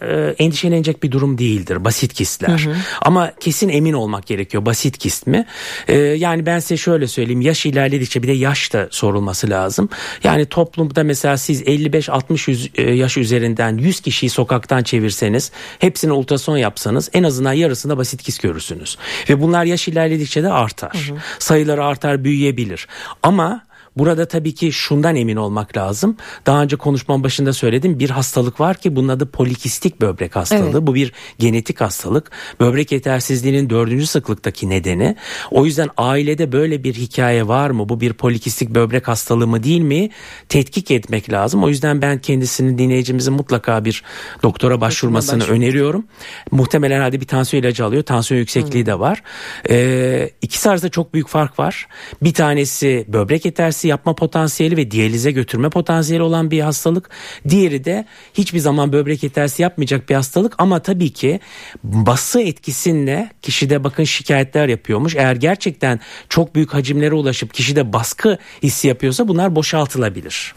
e, 0.00 0.34
endişelenecek 0.38 1.02
bir 1.02 1.10
durum 1.10 1.38
değildir. 1.38 1.84
Basit 1.84 2.14
kistler. 2.14 2.58
Hı 2.58 2.70
hı. 2.70 2.76
Ama 3.02 3.32
kesin 3.40 3.68
emin 3.68 3.92
olmak 3.92 4.26
gerekiyor. 4.26 4.66
Basit 4.66 4.98
kist 4.98 5.26
mi? 5.26 5.46
E, 5.88 5.96
yani 5.98 6.46
ben 6.46 6.58
size 6.58 6.76
şöyle 6.76 7.06
söyleyeyim. 7.06 7.40
Yaş 7.40 7.66
ilerledikçe 7.66 8.22
bir 8.22 8.28
de 8.28 8.32
yaş 8.32 8.72
da 8.72 8.88
sorulması 8.90 9.50
lazım. 9.50 9.88
Yani 10.24 10.46
toplumda 10.46 11.04
mesela 11.04 11.36
siz 11.36 11.62
55-60 11.62 12.92
yaş 12.94 13.16
üzerinden 13.16 13.78
100 13.78 14.00
kişiyi 14.00 14.30
sokaktan 14.30 14.82
çevirseniz 14.82 15.52
hepsine 15.78 16.12
ultrason 16.12 16.56
yapsanız 16.56 17.10
en 17.12 17.22
azından 17.22 17.52
yarısında 17.52 17.96
basit 17.96 18.22
kist 18.22 18.42
görürsünüz. 18.42 18.98
Ve 19.28 19.40
bunlar 19.40 19.64
yaş 19.64 19.88
ilerledikçe 19.88 20.42
de 20.42 20.52
artar. 20.52 21.06
Hı 21.08 21.14
hı. 21.14 21.18
Sayıları 21.38 21.84
artar 21.84 22.24
büyüyebilir. 22.24 22.88
Ama 23.22 23.37
Roma 23.38 23.67
Burada 23.98 24.28
tabii 24.28 24.54
ki 24.54 24.72
şundan 24.72 25.16
emin 25.16 25.36
olmak 25.36 25.76
lazım. 25.76 26.16
Daha 26.46 26.62
önce 26.62 26.76
konuşmam 26.76 27.22
başında 27.22 27.52
söyledim. 27.52 27.98
Bir 27.98 28.10
hastalık 28.10 28.60
var 28.60 28.76
ki 28.76 28.96
bunun 28.96 29.08
adı 29.08 29.30
polikistik 29.30 30.00
böbrek 30.00 30.36
hastalığı. 30.36 30.64
Evet. 30.64 30.86
Bu 30.86 30.94
bir 30.94 31.12
genetik 31.38 31.80
hastalık. 31.80 32.30
Böbrek 32.60 32.92
yetersizliğinin 32.92 33.70
dördüncü 33.70 34.06
sıklıktaki 34.06 34.70
nedeni. 34.70 35.16
O 35.50 35.66
yüzden 35.66 35.88
ailede 35.96 36.52
böyle 36.52 36.84
bir 36.84 36.94
hikaye 36.94 37.48
var 37.48 37.70
mı? 37.70 37.88
Bu 37.88 38.00
bir 38.00 38.12
polikistik 38.12 38.70
böbrek 38.70 39.08
hastalığı 39.08 39.46
mı 39.46 39.62
değil 39.62 39.80
mi? 39.80 40.10
Tetkik 40.48 40.90
etmek 40.90 41.32
lazım. 41.32 41.64
O 41.64 41.68
yüzden 41.68 42.02
ben 42.02 42.18
kendisini 42.18 42.78
dinleyicimizin 42.78 43.34
mutlaka 43.34 43.84
bir 43.84 44.02
doktora 44.42 44.80
başvurmasını 44.80 45.40
Başvur. 45.40 45.54
öneriyorum. 45.54 46.04
Muhtemelen 46.50 47.00
hadi 47.00 47.20
bir 47.20 47.26
tansiyon 47.26 47.62
ilacı 47.62 47.84
alıyor. 47.84 48.02
Tansiyon 48.02 48.38
yüksekliği 48.38 48.84
hmm. 48.84 48.92
de 48.92 48.98
var. 48.98 49.22
Ee, 49.70 50.30
ikisi 50.42 50.70
arasında 50.70 50.90
çok 50.90 51.14
büyük 51.14 51.28
fark 51.28 51.58
var. 51.58 51.88
Bir 52.22 52.34
tanesi 52.34 53.04
böbrek 53.08 53.44
yetersizliği 53.44 53.87
yapma 53.88 54.14
potansiyeli 54.14 54.76
ve 54.76 54.90
diyalize 54.90 55.30
götürme 55.30 55.70
potansiyeli 55.70 56.22
olan 56.22 56.50
bir 56.50 56.60
hastalık. 56.60 57.10
Diğeri 57.48 57.84
de 57.84 58.04
hiçbir 58.34 58.58
zaman 58.58 58.92
böbrek 58.92 59.22
yetersiz 59.22 59.60
yapmayacak 59.60 60.08
bir 60.08 60.14
hastalık 60.14 60.54
ama 60.58 60.82
tabii 60.82 61.10
ki 61.10 61.40
bası 61.84 62.40
etkisinle 62.40 63.30
kişide 63.42 63.84
bakın 63.84 64.04
şikayetler 64.04 64.68
yapıyormuş. 64.68 65.16
Eğer 65.16 65.36
gerçekten 65.36 66.00
çok 66.28 66.54
büyük 66.54 66.74
hacimlere 66.74 67.14
ulaşıp 67.14 67.54
kişide 67.54 67.92
baskı 67.92 68.38
hissi 68.62 68.88
yapıyorsa 68.88 69.28
bunlar 69.28 69.56
boşaltılabilir. 69.56 70.54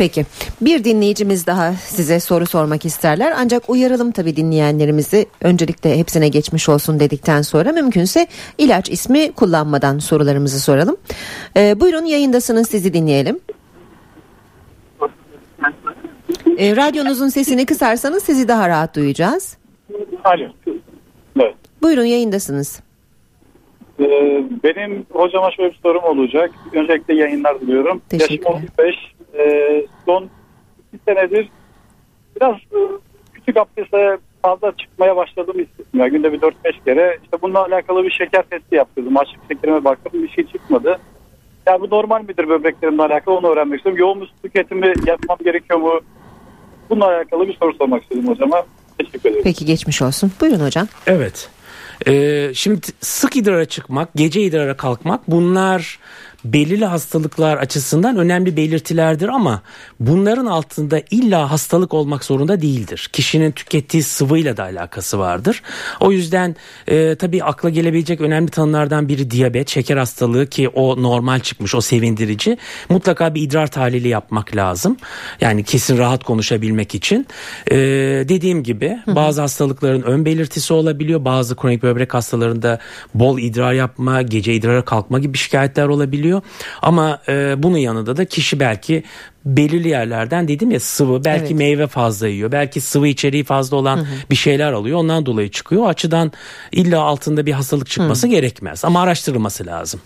Peki 0.00 0.24
bir 0.60 0.84
dinleyicimiz 0.84 1.46
daha 1.46 1.72
size 1.72 2.20
soru 2.20 2.46
sormak 2.46 2.84
isterler 2.84 3.32
ancak 3.36 3.70
uyaralım 3.70 4.12
tabii 4.12 4.36
dinleyenlerimizi 4.36 5.26
öncelikle 5.40 5.98
hepsine 5.98 6.28
geçmiş 6.28 6.68
olsun 6.68 7.00
dedikten 7.00 7.42
sonra 7.42 7.72
mümkünse 7.72 8.26
ilaç 8.58 8.90
ismi 8.90 9.32
kullanmadan 9.32 9.98
sorularımızı 9.98 10.60
soralım. 10.60 10.96
Ee, 11.56 11.80
buyurun 11.80 12.04
yayındasınız 12.04 12.68
sizi 12.68 12.94
dinleyelim. 12.94 13.40
Ee, 16.58 16.76
radyonuzun 16.76 17.28
sesini 17.28 17.66
kısarsanız 17.66 18.22
sizi 18.22 18.48
daha 18.48 18.68
rahat 18.68 18.96
duyacağız. 18.96 19.56
Alo. 20.24 20.48
Evet. 21.40 21.54
Buyurun 21.82 22.04
yayındasınız. 22.04 22.80
Ee, 24.00 24.04
benim 24.64 25.06
hocama 25.12 25.50
şöyle 25.50 25.70
bir 25.70 25.78
sorum 25.82 26.04
olacak. 26.04 26.50
Öncelikle 26.72 27.14
yayınlar 27.14 27.60
diliyorum. 27.60 28.02
Yaşım 28.12 28.38
35 28.46 28.96
e, 29.38 29.86
son 30.06 30.28
iki 30.92 31.04
senedir 31.04 31.48
biraz 32.36 32.56
e, 32.56 32.78
küçük 33.34 33.56
abdeste 33.56 34.18
fazla 34.42 34.72
çıkmaya 34.76 35.16
başladım 35.16 35.54
hissettim. 35.58 36.10
günde 36.10 36.32
bir 36.32 36.40
4-5 36.40 36.52
kere. 36.84 37.18
İşte 37.24 37.42
bununla 37.42 37.64
alakalı 37.64 38.04
bir 38.04 38.10
şeker 38.10 38.42
testi 38.42 38.74
yaptırdım. 38.74 39.16
Açık 39.16 39.40
şekerime 39.48 39.84
baktım 39.84 40.22
bir 40.22 40.28
şey 40.28 40.46
çıkmadı. 40.46 40.98
Yani 41.66 41.80
bu 41.80 41.90
normal 41.90 42.22
midir 42.22 42.48
böbreklerimle 42.48 43.02
alakalı 43.02 43.36
onu 43.36 43.48
öğrenmek 43.48 43.78
istiyorum. 43.78 44.00
Yoğun 44.00 44.24
su 44.24 44.42
tüketimi 44.42 44.92
yapmam 45.06 45.38
gerekiyor 45.44 45.78
mu? 45.78 46.00
Bununla 46.90 47.06
alakalı 47.06 47.48
bir 47.48 47.56
soru 47.56 47.74
sormak 47.74 48.02
istedim 48.02 48.28
hocama. 48.28 48.62
Teşekkür 48.98 49.30
ederim. 49.30 49.42
Peki 49.44 49.64
geçmiş 49.64 50.02
olsun. 50.02 50.32
Buyurun 50.40 50.64
hocam. 50.64 50.86
Evet. 51.06 51.50
Ee, 52.06 52.50
şimdi 52.54 52.80
sık 53.00 53.36
idrara 53.36 53.64
çıkmak, 53.64 54.08
gece 54.14 54.40
idrara 54.40 54.76
kalkmak 54.76 55.20
bunlar 55.28 55.98
belirli 56.44 56.84
hastalıklar 56.84 57.56
açısından 57.56 58.16
önemli 58.16 58.56
belirtilerdir 58.56 59.28
ama 59.28 59.62
bunların 60.00 60.46
altında 60.46 61.02
illa 61.10 61.50
hastalık 61.50 61.94
olmak 61.94 62.24
zorunda 62.24 62.62
değildir. 62.62 63.10
Kişinin 63.12 63.52
tükettiği 63.52 64.02
sıvıyla 64.02 64.56
da 64.56 64.62
alakası 64.62 65.18
vardır. 65.18 65.62
O 66.00 66.12
yüzden 66.12 66.56
e, 66.86 67.14
tabii 67.14 67.44
akla 67.44 67.70
gelebilecek 67.70 68.20
önemli 68.20 68.50
tanılardan 68.50 69.08
biri 69.08 69.30
diyabet, 69.30 69.68
şeker 69.68 69.96
hastalığı 69.96 70.46
ki 70.46 70.68
o 70.68 71.02
normal 71.02 71.40
çıkmış, 71.40 71.74
o 71.74 71.80
sevindirici. 71.80 72.58
Mutlaka 72.88 73.34
bir 73.34 73.42
idrar 73.42 73.66
tahlili 73.66 74.08
yapmak 74.08 74.56
lazım. 74.56 74.96
Yani 75.40 75.64
kesin 75.64 75.98
rahat 75.98 76.24
konuşabilmek 76.24 76.94
için. 76.94 77.26
E, 77.70 77.76
dediğim 78.28 78.62
gibi 78.62 78.98
bazı 79.06 79.40
hastalıkların 79.40 80.02
ön 80.02 80.24
belirtisi 80.24 80.72
olabiliyor. 80.72 81.24
Bazı 81.24 81.56
kronik 81.56 81.82
böbrek 81.82 82.14
hastalarında 82.14 82.78
bol 83.14 83.38
idrar 83.38 83.72
yapma, 83.72 84.22
gece 84.22 84.54
idrara 84.54 84.84
kalkma 84.84 85.18
gibi 85.18 85.38
şikayetler 85.38 85.86
olabiliyor. 85.86 86.29
Ama 86.82 87.20
e, 87.28 87.62
bunun 87.62 87.78
yanında 87.78 88.16
da 88.16 88.24
kişi 88.24 88.60
belki 88.60 89.02
belirli 89.44 89.88
yerlerden 89.88 90.48
dedim 90.48 90.70
ya 90.70 90.80
sıvı 90.80 91.24
belki 91.24 91.44
evet. 91.44 91.56
meyve 91.56 91.86
fazla 91.86 92.28
yiyor 92.28 92.52
belki 92.52 92.80
sıvı 92.80 93.08
içeriği 93.08 93.44
fazla 93.44 93.76
olan 93.76 93.96
hı 93.96 94.00
hı. 94.00 94.06
bir 94.30 94.36
şeyler 94.36 94.72
alıyor 94.72 94.98
ondan 94.98 95.26
dolayı 95.26 95.50
çıkıyor 95.50 95.82
o 95.82 95.88
açıdan 95.88 96.32
illa 96.72 97.02
altında 97.02 97.46
bir 97.46 97.52
hastalık 97.52 97.90
çıkması 97.90 98.26
hı. 98.26 98.30
gerekmez 98.30 98.84
ama 98.84 99.02
araştırılması 99.02 99.66
lazım. 99.66 100.00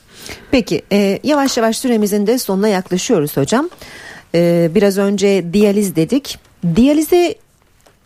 Peki 0.51 0.83
e, 0.93 1.21
yavaş 1.23 1.57
yavaş 1.57 1.79
süremizin 1.79 2.27
de 2.27 2.39
sonuna 2.39 2.69
yaklaşıyoruz 2.69 3.37
hocam 3.37 3.71
e, 4.35 4.71
biraz 4.75 4.99
önce 4.99 5.45
diyaliz 5.53 5.97
dedik 5.97 6.39
diyalize 6.77 7.35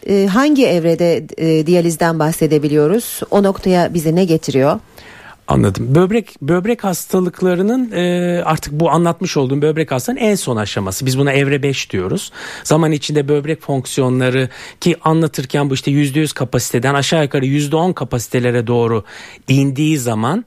e, 0.08 0.26
hangi 0.26 0.66
evrede 0.66 1.26
e, 1.38 1.66
diyalizden 1.66 2.18
bahsedebiliyoruz 2.18 3.20
o 3.30 3.42
noktaya 3.42 3.94
bize 3.94 4.14
ne 4.14 4.25
getiriyor? 4.25 4.80
Anladım. 5.49 5.95
Böbrek 5.95 6.35
böbrek 6.43 6.85
hastalıklarının 6.85 7.93
e, 7.93 8.43
artık 8.45 8.73
bu 8.73 8.90
anlatmış 8.90 9.37
olduğum 9.37 9.62
böbrek 9.62 9.90
hastalığının 9.90 10.21
en 10.21 10.35
son 10.35 10.57
aşaması. 10.57 11.07
Biz 11.07 11.19
buna 11.19 11.33
evre 11.33 11.62
5 11.62 11.90
diyoruz. 11.90 12.33
Zaman 12.64 12.93
içinde 12.93 13.28
böbrek 13.28 13.62
fonksiyonları 13.62 14.49
ki 14.81 14.97
anlatırken 15.05 15.71
bu 15.71 15.75
işte 15.75 15.90
%100 15.90 16.35
kapasiteden 16.35 16.95
aşağı 16.95 17.23
yukarı 17.23 17.47
%10 17.47 17.95
kapasitelere 17.95 18.67
doğru 18.67 19.05
indiği 19.49 19.99
zaman 19.99 20.45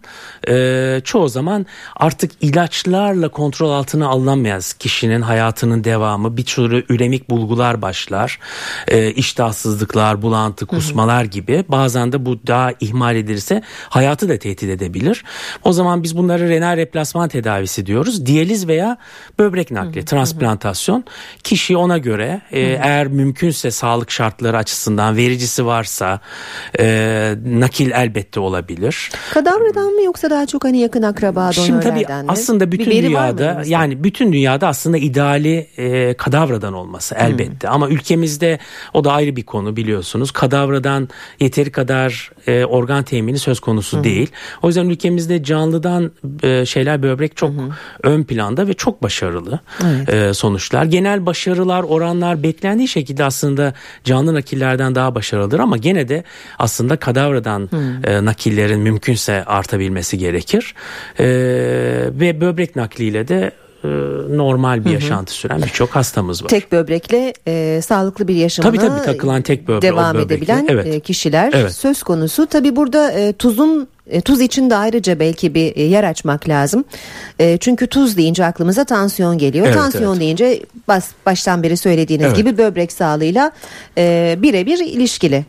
e, 0.48 1.02
çoğu 1.04 1.30
zaman 1.30 1.66
artık 1.96 2.32
ilaçlarla 2.42 3.30
kontrol 3.30 3.72
altına 3.72 4.08
alınamaz 4.08 4.74
kişinin 4.74 5.22
hayatının 5.22 5.84
devamı. 5.84 6.38
Bir 6.38 6.46
sürü 6.46 6.86
üremik 6.90 7.30
bulgular 7.30 7.82
başlar. 7.82 8.40
E, 8.88 9.12
iştahsızlıklar, 9.12 10.22
bulantı, 10.22 10.66
kusmalar 10.66 11.24
gibi. 11.24 11.66
Bazen 11.70 12.12
de 12.12 12.26
bu 12.26 12.40
daha 12.48 12.72
ihmal 12.80 13.16
edilirse 13.16 13.62
hayatı 13.90 14.30
da 14.30 14.38
tehdit 14.38 14.64
edebilir 14.64 14.91
edebilir. 14.92 15.24
O 15.64 15.74
zaman 15.74 16.04
biz 16.04 16.18
bunları 16.18 16.50
renal 16.50 16.78
replasman 16.78 17.30
tedavisi 17.30 17.86
diyoruz. 17.86 18.26
Diyaliz 18.26 18.68
veya 18.68 18.98
böbrek 19.40 19.72
nakli, 19.72 20.06
transplantasyon. 20.06 21.04
Kişi 21.44 21.78
ona 21.78 21.98
göre 21.98 22.42
e, 22.52 22.60
eğer 22.60 23.08
mümkünse 23.08 23.72
sağlık 23.72 24.12
şartları 24.12 24.58
açısından 24.58 25.18
vericisi 25.18 25.66
varsa 25.66 26.20
e, 26.80 27.36
nakil 27.46 27.92
elbette 27.92 28.40
olabilir. 28.40 29.12
Kadavradan 29.34 29.94
mı 29.94 30.04
yoksa 30.04 30.30
daha 30.30 30.46
çok 30.46 30.64
hani 30.64 30.80
yakın 30.80 31.02
akraba 31.02 31.52
Şimdi 31.52 31.80
tabii 31.80 32.00
mi? 32.00 32.06
aslında 32.28 32.72
bütün 32.72 32.92
dünyada 32.92 33.62
yani 33.66 34.04
bütün 34.04 34.34
dünyada 34.34 34.68
aslında 34.68 34.98
ideali 34.98 35.68
e, 35.78 36.14
kadavradan 36.14 36.74
olması 36.74 37.16
elbette. 37.16 37.70
Ama 37.70 37.90
ülkemizde 37.90 38.60
o 38.94 39.04
da 39.04 39.12
ayrı 39.12 39.36
bir 39.36 39.44
konu 39.44 39.76
biliyorsunuz. 39.76 40.32
Kadavradan 40.32 41.10
yeteri 41.40 41.72
kadar 41.72 42.32
e, 42.48 42.66
organ 42.66 43.04
temini 43.04 43.40
söz 43.40 43.60
konusu 43.60 44.04
değil. 44.04 44.32
O 44.62 44.68
yüzden 44.68 44.81
yüzden 44.82 44.90
ülkemizde 44.90 45.44
canlıdan 45.44 46.12
e, 46.44 46.66
şeyler 46.66 47.04
böbrek 47.04 47.38
çok 47.38 47.52
hı 47.52 47.62
hı. 47.62 47.70
ön 48.04 48.24
planda 48.24 48.68
ve 48.68 48.74
çok 48.74 49.04
başarılı 49.04 49.60
evet. 49.84 50.10
e, 50.10 50.34
sonuçlar. 50.34 50.86
Genel 50.86 51.26
başarılar 51.26 51.84
oranlar 51.84 52.44
beklendiği 52.44 52.88
şekilde 52.88 53.24
aslında 53.24 53.74
canlı 54.04 54.34
nakillerden 54.34 54.96
daha 54.96 55.16
başarılıdır 55.16 55.60
ama 55.60 55.78
gene 55.78 56.08
de 56.08 56.24
aslında 56.60 56.96
kadavradan 56.96 57.70
e, 58.04 58.26
nakillerin 58.26 58.80
mümkünse 58.80 59.44
artabilmesi 59.46 60.18
gerekir. 60.18 60.76
E, 61.20 61.26
ve 62.20 62.42
böbrek 62.42 62.76
nakliyle 62.76 63.28
de 63.28 63.52
e, 63.84 63.88
normal 64.38 64.86
bir 64.86 64.90
yaşantı 64.90 65.34
süren 65.34 65.62
birçok 65.62 65.90
hastamız 65.90 66.44
var. 66.44 66.50
Tek 66.50 66.72
böbrekle 66.72 67.34
e, 67.48 67.82
sağlıklı 67.82 68.28
bir 68.28 68.36
yaşamına 68.36 68.72
tabii, 68.72 68.88
tabii, 68.88 69.06
takılan 69.06 69.42
tek 69.42 69.68
böbre, 69.68 69.82
devam 69.82 70.16
böbrekle. 70.16 70.36
edebilen 70.36 70.66
evet. 70.70 70.86
E, 70.88 71.00
kişiler 71.00 71.52
evet. 71.54 71.72
söz 71.72 72.04
konusu. 72.04 72.46
Tabi 72.48 72.76
burada 72.76 73.12
e, 73.12 73.34
tuzun 73.34 73.88
e, 74.08 74.22
tuz 74.22 74.42
için 74.42 74.70
de 74.70 74.76
ayrıca 74.76 75.20
belki 75.20 75.56
bir 75.56 75.76
yer 75.76 76.04
açmak 76.04 76.50
lazım. 76.50 76.84
Çünkü 77.60 77.88
tuz 77.88 78.18
deyince 78.18 78.46
aklımıza 78.46 78.86
tansiyon 78.86 79.38
geliyor. 79.38 79.66
Evet, 79.66 79.76
tansiyon 79.76 80.12
evet. 80.12 80.22
deyince 80.22 80.62
bas, 80.88 81.12
baştan 81.26 81.64
beri 81.64 81.78
söylediğiniz 81.78 82.26
evet. 82.26 82.38
gibi 82.38 82.58
böbrek 82.58 82.92
sağlığıyla 82.92 83.52
birebir 84.42 84.78
ilişkili. 84.78 85.46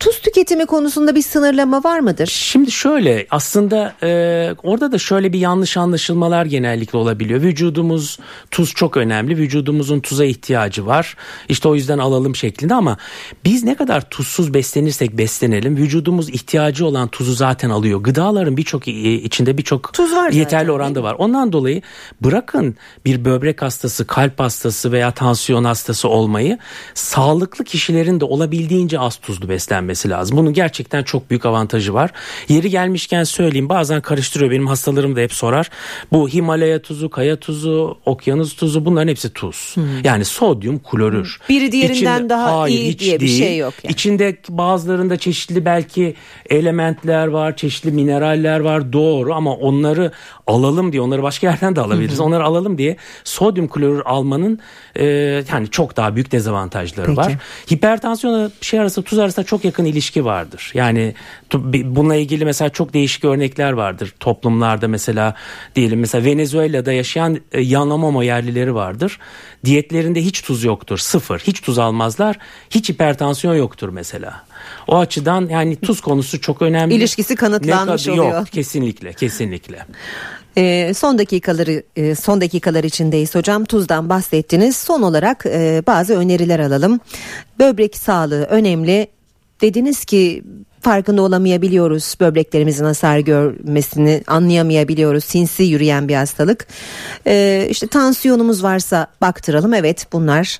Tuz 0.00 0.20
tüketimi 0.20 0.66
konusunda 0.66 1.14
bir 1.14 1.22
sınırlama 1.22 1.84
var 1.84 2.00
mıdır? 2.00 2.26
Şimdi 2.26 2.70
şöyle 2.70 3.26
aslında 3.30 3.94
e, 4.02 4.54
orada 4.62 4.92
da 4.92 4.98
şöyle 4.98 5.32
bir 5.32 5.38
yanlış 5.38 5.76
anlaşılmalar 5.76 6.46
genellikle 6.46 6.98
olabiliyor. 6.98 7.42
Vücudumuz 7.42 8.18
tuz 8.50 8.74
çok 8.74 8.96
önemli. 8.96 9.36
Vücudumuzun 9.36 10.00
tuza 10.00 10.24
ihtiyacı 10.24 10.86
var. 10.86 11.16
İşte 11.48 11.68
o 11.68 11.74
yüzden 11.74 11.98
alalım 11.98 12.36
şeklinde 12.36 12.74
ama 12.74 12.96
biz 13.44 13.64
ne 13.64 13.74
kadar 13.74 14.10
tuzsuz 14.10 14.54
beslenirsek 14.54 15.18
beslenelim 15.18 15.76
vücudumuz 15.76 16.28
ihtiyacı 16.28 16.86
olan 16.86 17.08
tuzu 17.08 17.32
zaten 17.32 17.70
alıyor. 17.70 18.00
Gıdaların 18.00 18.56
birçok 18.56 18.88
içinde 18.88 19.58
birçok 19.58 19.92
tuz 19.92 20.12
var 20.12 20.30
yeterli 20.30 20.64
zaten, 20.64 20.74
oranda 20.74 21.02
var. 21.02 21.16
Ondan 21.18 21.52
dolayı 21.52 21.82
bırakın 22.20 22.76
bir 23.04 23.24
böbrek 23.24 23.62
hastası, 23.62 24.06
kalp 24.06 24.40
hastası 24.40 24.92
veya 24.92 25.10
tansiyon 25.10 25.64
hastası 25.64 26.08
olmayı 26.08 26.58
sağlıklı 26.94 27.64
kişilerin 27.64 28.20
de 28.20 28.24
olabildiğince 28.24 28.98
az 28.98 29.16
tuzlu 29.16 29.48
beslenmesi 29.48 29.85
beslenmesi 29.88 30.10
lazım. 30.10 30.36
Bunun 30.36 30.52
gerçekten 30.52 31.02
çok 31.02 31.30
büyük 31.30 31.46
avantajı 31.46 31.94
var. 31.94 32.10
Yeri 32.48 32.70
gelmişken 32.70 33.24
söyleyeyim 33.24 33.68
bazen 33.68 34.00
karıştırıyor 34.00 34.50
benim 34.50 34.66
hastalarım 34.66 35.16
da 35.16 35.20
hep 35.20 35.32
sorar. 35.32 35.70
Bu 36.12 36.28
Himalaya 36.28 36.82
tuzu, 36.82 37.10
kaya 37.10 37.36
tuzu, 37.36 37.98
okyanus 38.04 38.56
tuzu 38.56 38.84
bunların 38.84 39.08
hepsi 39.08 39.32
tuz. 39.32 39.72
Hmm. 39.74 39.84
Yani 40.04 40.24
sodyum 40.24 40.78
klorür. 40.78 41.38
Biri 41.48 41.72
diğerinden 41.72 42.16
İçinde, 42.16 42.28
daha 42.28 42.60
hayır, 42.60 42.78
iyi 42.78 42.98
diye 42.98 43.20
değil. 43.20 43.32
bir 43.32 43.44
şey 43.44 43.58
yok. 43.58 43.74
Yani. 43.82 43.92
İçinde 43.92 44.36
bazılarında 44.48 45.16
çeşitli 45.16 45.64
belki 45.64 46.14
elementler 46.50 47.26
var, 47.26 47.56
çeşitli 47.56 47.90
mineraller 47.90 48.60
var 48.60 48.92
doğru 48.92 49.34
ama 49.34 49.54
onları 49.54 50.12
alalım 50.46 50.92
diye 50.92 51.02
onları 51.02 51.22
başka 51.22 51.46
yerden 51.46 51.76
de 51.76 51.80
alabiliriz. 51.80 52.18
Hı 52.18 52.26
Onları 52.26 52.44
alalım 52.44 52.78
diye 52.78 52.96
sodyum 53.24 53.68
klorür 53.68 54.02
almanın 54.04 54.58
e, 54.96 55.04
yani 55.52 55.70
çok 55.70 55.96
daha 55.96 56.14
büyük 56.14 56.32
dezavantajları 56.32 57.06
Peki. 57.06 57.16
var. 57.16 57.32
Hipertansiyonla 57.72 58.50
şey 58.60 58.80
arasında 58.80 59.04
tuz 59.04 59.18
arasında 59.18 59.46
çok 59.46 59.64
yakın 59.64 59.75
ilişki 59.84 60.24
vardır. 60.24 60.70
Yani 60.74 61.14
bununla 61.84 62.14
ilgili 62.14 62.44
mesela 62.44 62.70
çok 62.70 62.94
değişik 62.94 63.24
örnekler 63.24 63.72
vardır. 63.72 64.14
Toplumlarda 64.20 64.88
mesela 64.88 65.34
diyelim 65.76 66.00
mesela 66.00 66.24
Venezuela'da 66.24 66.92
yaşayan 66.92 67.40
e, 67.52 67.60
Yanomamo 67.60 68.22
yerlileri 68.22 68.74
vardır. 68.74 69.18
Diyetlerinde 69.64 70.24
hiç 70.24 70.42
tuz 70.42 70.64
yoktur. 70.64 70.98
Sıfır. 70.98 71.38
Hiç 71.38 71.60
tuz 71.60 71.78
almazlar. 71.78 72.38
Hiç 72.70 72.88
hipertansiyon 72.88 73.54
yoktur 73.54 73.88
mesela. 73.88 74.44
O 74.86 74.98
açıdan 74.98 75.48
yani 75.48 75.76
tuz 75.76 76.00
konusu 76.00 76.40
çok 76.40 76.62
önemli. 76.62 76.94
İlişkisi 76.94 77.36
kanıtlanmış 77.36 78.06
ne, 78.06 78.12
oluyor. 78.12 78.38
Yok 78.38 78.46
kesinlikle 78.52 79.12
kesinlikle. 79.12 79.86
E, 80.56 80.94
son 80.94 81.18
dakikaları 81.18 81.82
e, 81.96 82.14
son 82.14 82.40
dakikalar 82.40 82.84
içindeyiz 82.84 83.34
hocam 83.34 83.64
tuzdan 83.64 84.08
bahsettiniz. 84.08 84.76
Son 84.76 85.02
olarak 85.02 85.46
e, 85.46 85.82
bazı 85.86 86.14
öneriler 86.14 86.58
alalım. 86.60 87.00
Böbrek 87.58 87.96
sağlığı 87.96 88.44
önemli. 88.44 89.06
Dediniz 89.60 90.04
ki 90.04 90.42
farkında 90.80 91.22
olamayabiliyoruz. 91.22 92.14
Böbreklerimizin 92.20 92.84
hasar 92.84 93.18
görmesini 93.18 94.22
anlayamayabiliyoruz. 94.26 95.24
Sinsi 95.24 95.62
yürüyen 95.62 96.08
bir 96.08 96.14
hastalık. 96.14 96.66
Ee, 97.26 97.66
işte 97.70 97.86
tansiyonumuz 97.86 98.62
varsa 98.62 99.06
baktıralım. 99.20 99.74
Evet 99.74 100.06
bunlar 100.12 100.58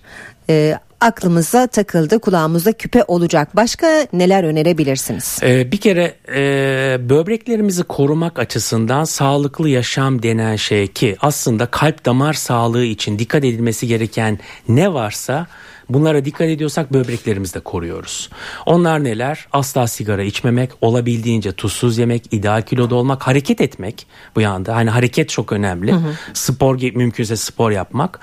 e, 0.50 0.78
aklımıza 1.00 1.66
takıldı 1.66 2.18
kulağımızda 2.18 2.72
küpe 2.72 3.04
olacak. 3.08 3.56
Başka 3.56 4.06
neler 4.12 4.44
önerebilirsiniz? 4.44 5.38
Ee, 5.42 5.72
bir 5.72 5.76
kere 5.76 6.14
e, 6.34 7.08
böbreklerimizi 7.08 7.82
korumak 7.82 8.38
açısından 8.38 9.04
sağlıklı 9.04 9.68
yaşam 9.68 10.22
denen 10.22 10.56
şey 10.56 10.86
ki 10.86 11.16
aslında 11.20 11.66
kalp 11.66 12.04
damar 12.04 12.32
sağlığı 12.32 12.84
için 12.84 13.18
dikkat 13.18 13.44
edilmesi 13.44 13.86
gereken 13.86 14.38
ne 14.68 14.92
varsa 14.92 15.46
Bunlara 15.88 16.24
dikkat 16.24 16.48
ediyorsak 16.48 16.92
böbreklerimizi 16.92 17.54
de 17.54 17.60
koruyoruz. 17.60 18.30
Onlar 18.66 19.04
neler? 19.04 19.46
Asla 19.52 19.86
sigara 19.86 20.22
içmemek, 20.22 20.70
olabildiğince 20.80 21.52
tuzsuz 21.52 21.98
yemek, 21.98 22.24
ideal 22.30 22.62
kiloda 22.62 22.94
olmak, 22.94 23.26
hareket 23.26 23.60
etmek 23.60 24.06
bu 24.36 24.40
yanda. 24.40 24.76
Hani 24.76 24.90
hareket 24.90 25.28
çok 25.28 25.52
önemli. 25.52 25.92
Hı 25.92 25.96
hı. 25.96 26.14
Spor 26.34 26.76
mümkünse 26.94 27.36
spor 27.36 27.70
yapmak. 27.70 28.20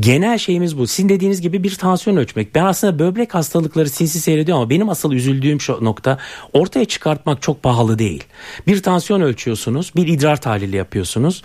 Genel 0.00 0.38
şeyimiz 0.38 0.78
bu. 0.78 0.86
Sizin 0.86 1.08
dediğiniz 1.08 1.40
gibi 1.40 1.62
bir 1.62 1.74
tansiyon 1.74 2.16
ölçmek. 2.16 2.54
Ben 2.54 2.64
aslında 2.64 2.98
böbrek 2.98 3.34
hastalıkları 3.34 3.90
sinsi 3.90 4.20
seyrediyorum 4.20 4.62
ama 4.62 4.70
benim 4.70 4.88
asıl 4.88 5.12
üzüldüğüm 5.12 5.60
şu 5.60 5.84
nokta 5.84 6.18
ortaya 6.52 6.84
çıkartmak 6.84 7.42
çok 7.42 7.62
pahalı 7.62 7.98
değil. 7.98 8.24
Bir 8.66 8.82
tansiyon 8.82 9.20
ölçüyorsunuz, 9.20 9.92
bir 9.96 10.08
idrar 10.08 10.40
tahlili 10.40 10.76
yapıyorsunuz. 10.76 11.42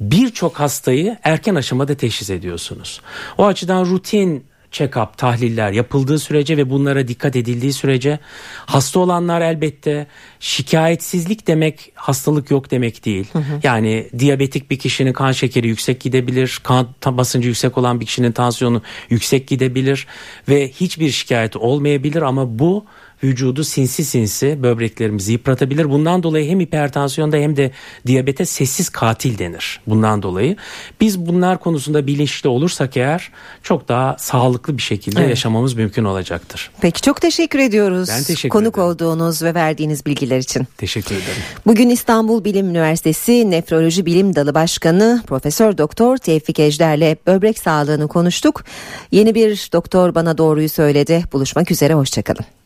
Birçok 0.00 0.60
hastayı 0.60 1.16
erken 1.22 1.54
aşamada 1.54 1.94
teşhis 1.94 2.30
ediyorsunuz. 2.30 3.00
O 3.38 3.46
açıdan 3.46 3.84
rutin 3.84 4.44
check-up, 4.72 5.16
tahliller 5.16 5.72
yapıldığı 5.72 6.18
sürece 6.18 6.56
ve 6.56 6.70
bunlara 6.70 7.08
dikkat 7.08 7.36
edildiği 7.36 7.72
sürece 7.72 8.18
hasta 8.66 9.00
olanlar 9.00 9.40
elbette 9.40 10.06
şikayetsizlik 10.40 11.46
demek 11.46 11.92
hastalık 11.94 12.50
yok 12.50 12.70
demek 12.70 13.04
değil. 13.04 13.26
Hı 13.32 13.38
hı. 13.38 13.60
Yani 13.62 14.08
diyabetik 14.18 14.70
bir 14.70 14.78
kişinin 14.78 15.12
kan 15.12 15.32
şekeri 15.32 15.68
yüksek 15.68 16.00
gidebilir, 16.00 16.60
kan 16.62 16.88
basıncı 17.06 17.48
yüksek 17.48 17.78
olan 17.78 18.00
bir 18.00 18.06
kişinin 18.06 18.32
tansiyonu 18.32 18.82
yüksek 19.10 19.48
gidebilir 19.48 20.06
ve 20.48 20.68
hiçbir 20.68 21.10
şikayeti 21.10 21.58
olmayabilir 21.58 22.22
ama 22.22 22.58
bu 22.58 22.84
vücudu 23.24 23.64
sinsi 23.64 24.04
sinsi 24.04 24.62
böbreklerimizi 24.62 25.32
yıpratabilir. 25.32 25.90
Bundan 25.90 26.22
dolayı 26.22 26.50
hem 26.50 26.60
hipertansiyonda 26.60 27.36
hem 27.36 27.56
de 27.56 27.70
diyabete 28.06 28.44
sessiz 28.44 28.88
katil 28.88 29.38
denir. 29.38 29.80
Bundan 29.86 30.22
dolayı 30.22 30.56
biz 31.00 31.18
bunlar 31.18 31.60
konusunda 31.60 32.06
bilinçli 32.06 32.48
olursak 32.48 32.96
eğer 32.96 33.30
çok 33.62 33.88
daha 33.88 34.16
sağlıklı 34.18 34.76
bir 34.76 34.82
şekilde 34.82 35.20
evet. 35.20 35.30
yaşamamız 35.30 35.74
mümkün 35.74 36.04
olacaktır. 36.04 36.70
Peki 36.80 37.00
çok 37.00 37.20
teşekkür 37.20 37.58
ediyoruz. 37.58 38.08
Ben 38.08 38.22
teşekkür 38.22 38.48
Konuk 38.48 38.74
ederim. 38.74 38.88
olduğunuz 38.88 39.42
ve 39.42 39.54
verdiğiniz 39.54 40.06
bilgiler 40.06 40.38
için. 40.38 40.66
Teşekkür 40.76 41.14
ederim. 41.14 41.42
Bugün 41.66 41.90
İstanbul 41.90 42.44
Bilim 42.44 42.68
Üniversitesi 42.68 43.50
Nefroloji 43.50 44.06
Bilim 44.06 44.36
Dalı 44.36 44.54
Başkanı 44.54 45.22
Profesör 45.26 45.78
Doktor 45.78 46.16
Tevfik 46.16 46.58
Ejder'le 46.58 47.16
böbrek 47.26 47.58
sağlığını 47.58 48.08
konuştuk. 48.08 48.64
Yeni 49.10 49.34
bir 49.34 49.68
doktor 49.72 50.14
bana 50.14 50.38
doğruyu 50.38 50.68
söyledi. 50.68 51.24
Buluşmak 51.32 51.70
üzere 51.70 51.94
hoşçakalın. 51.94 52.61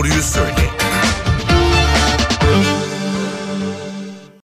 Doğruyu 0.00 0.22
söyle. 0.22 0.69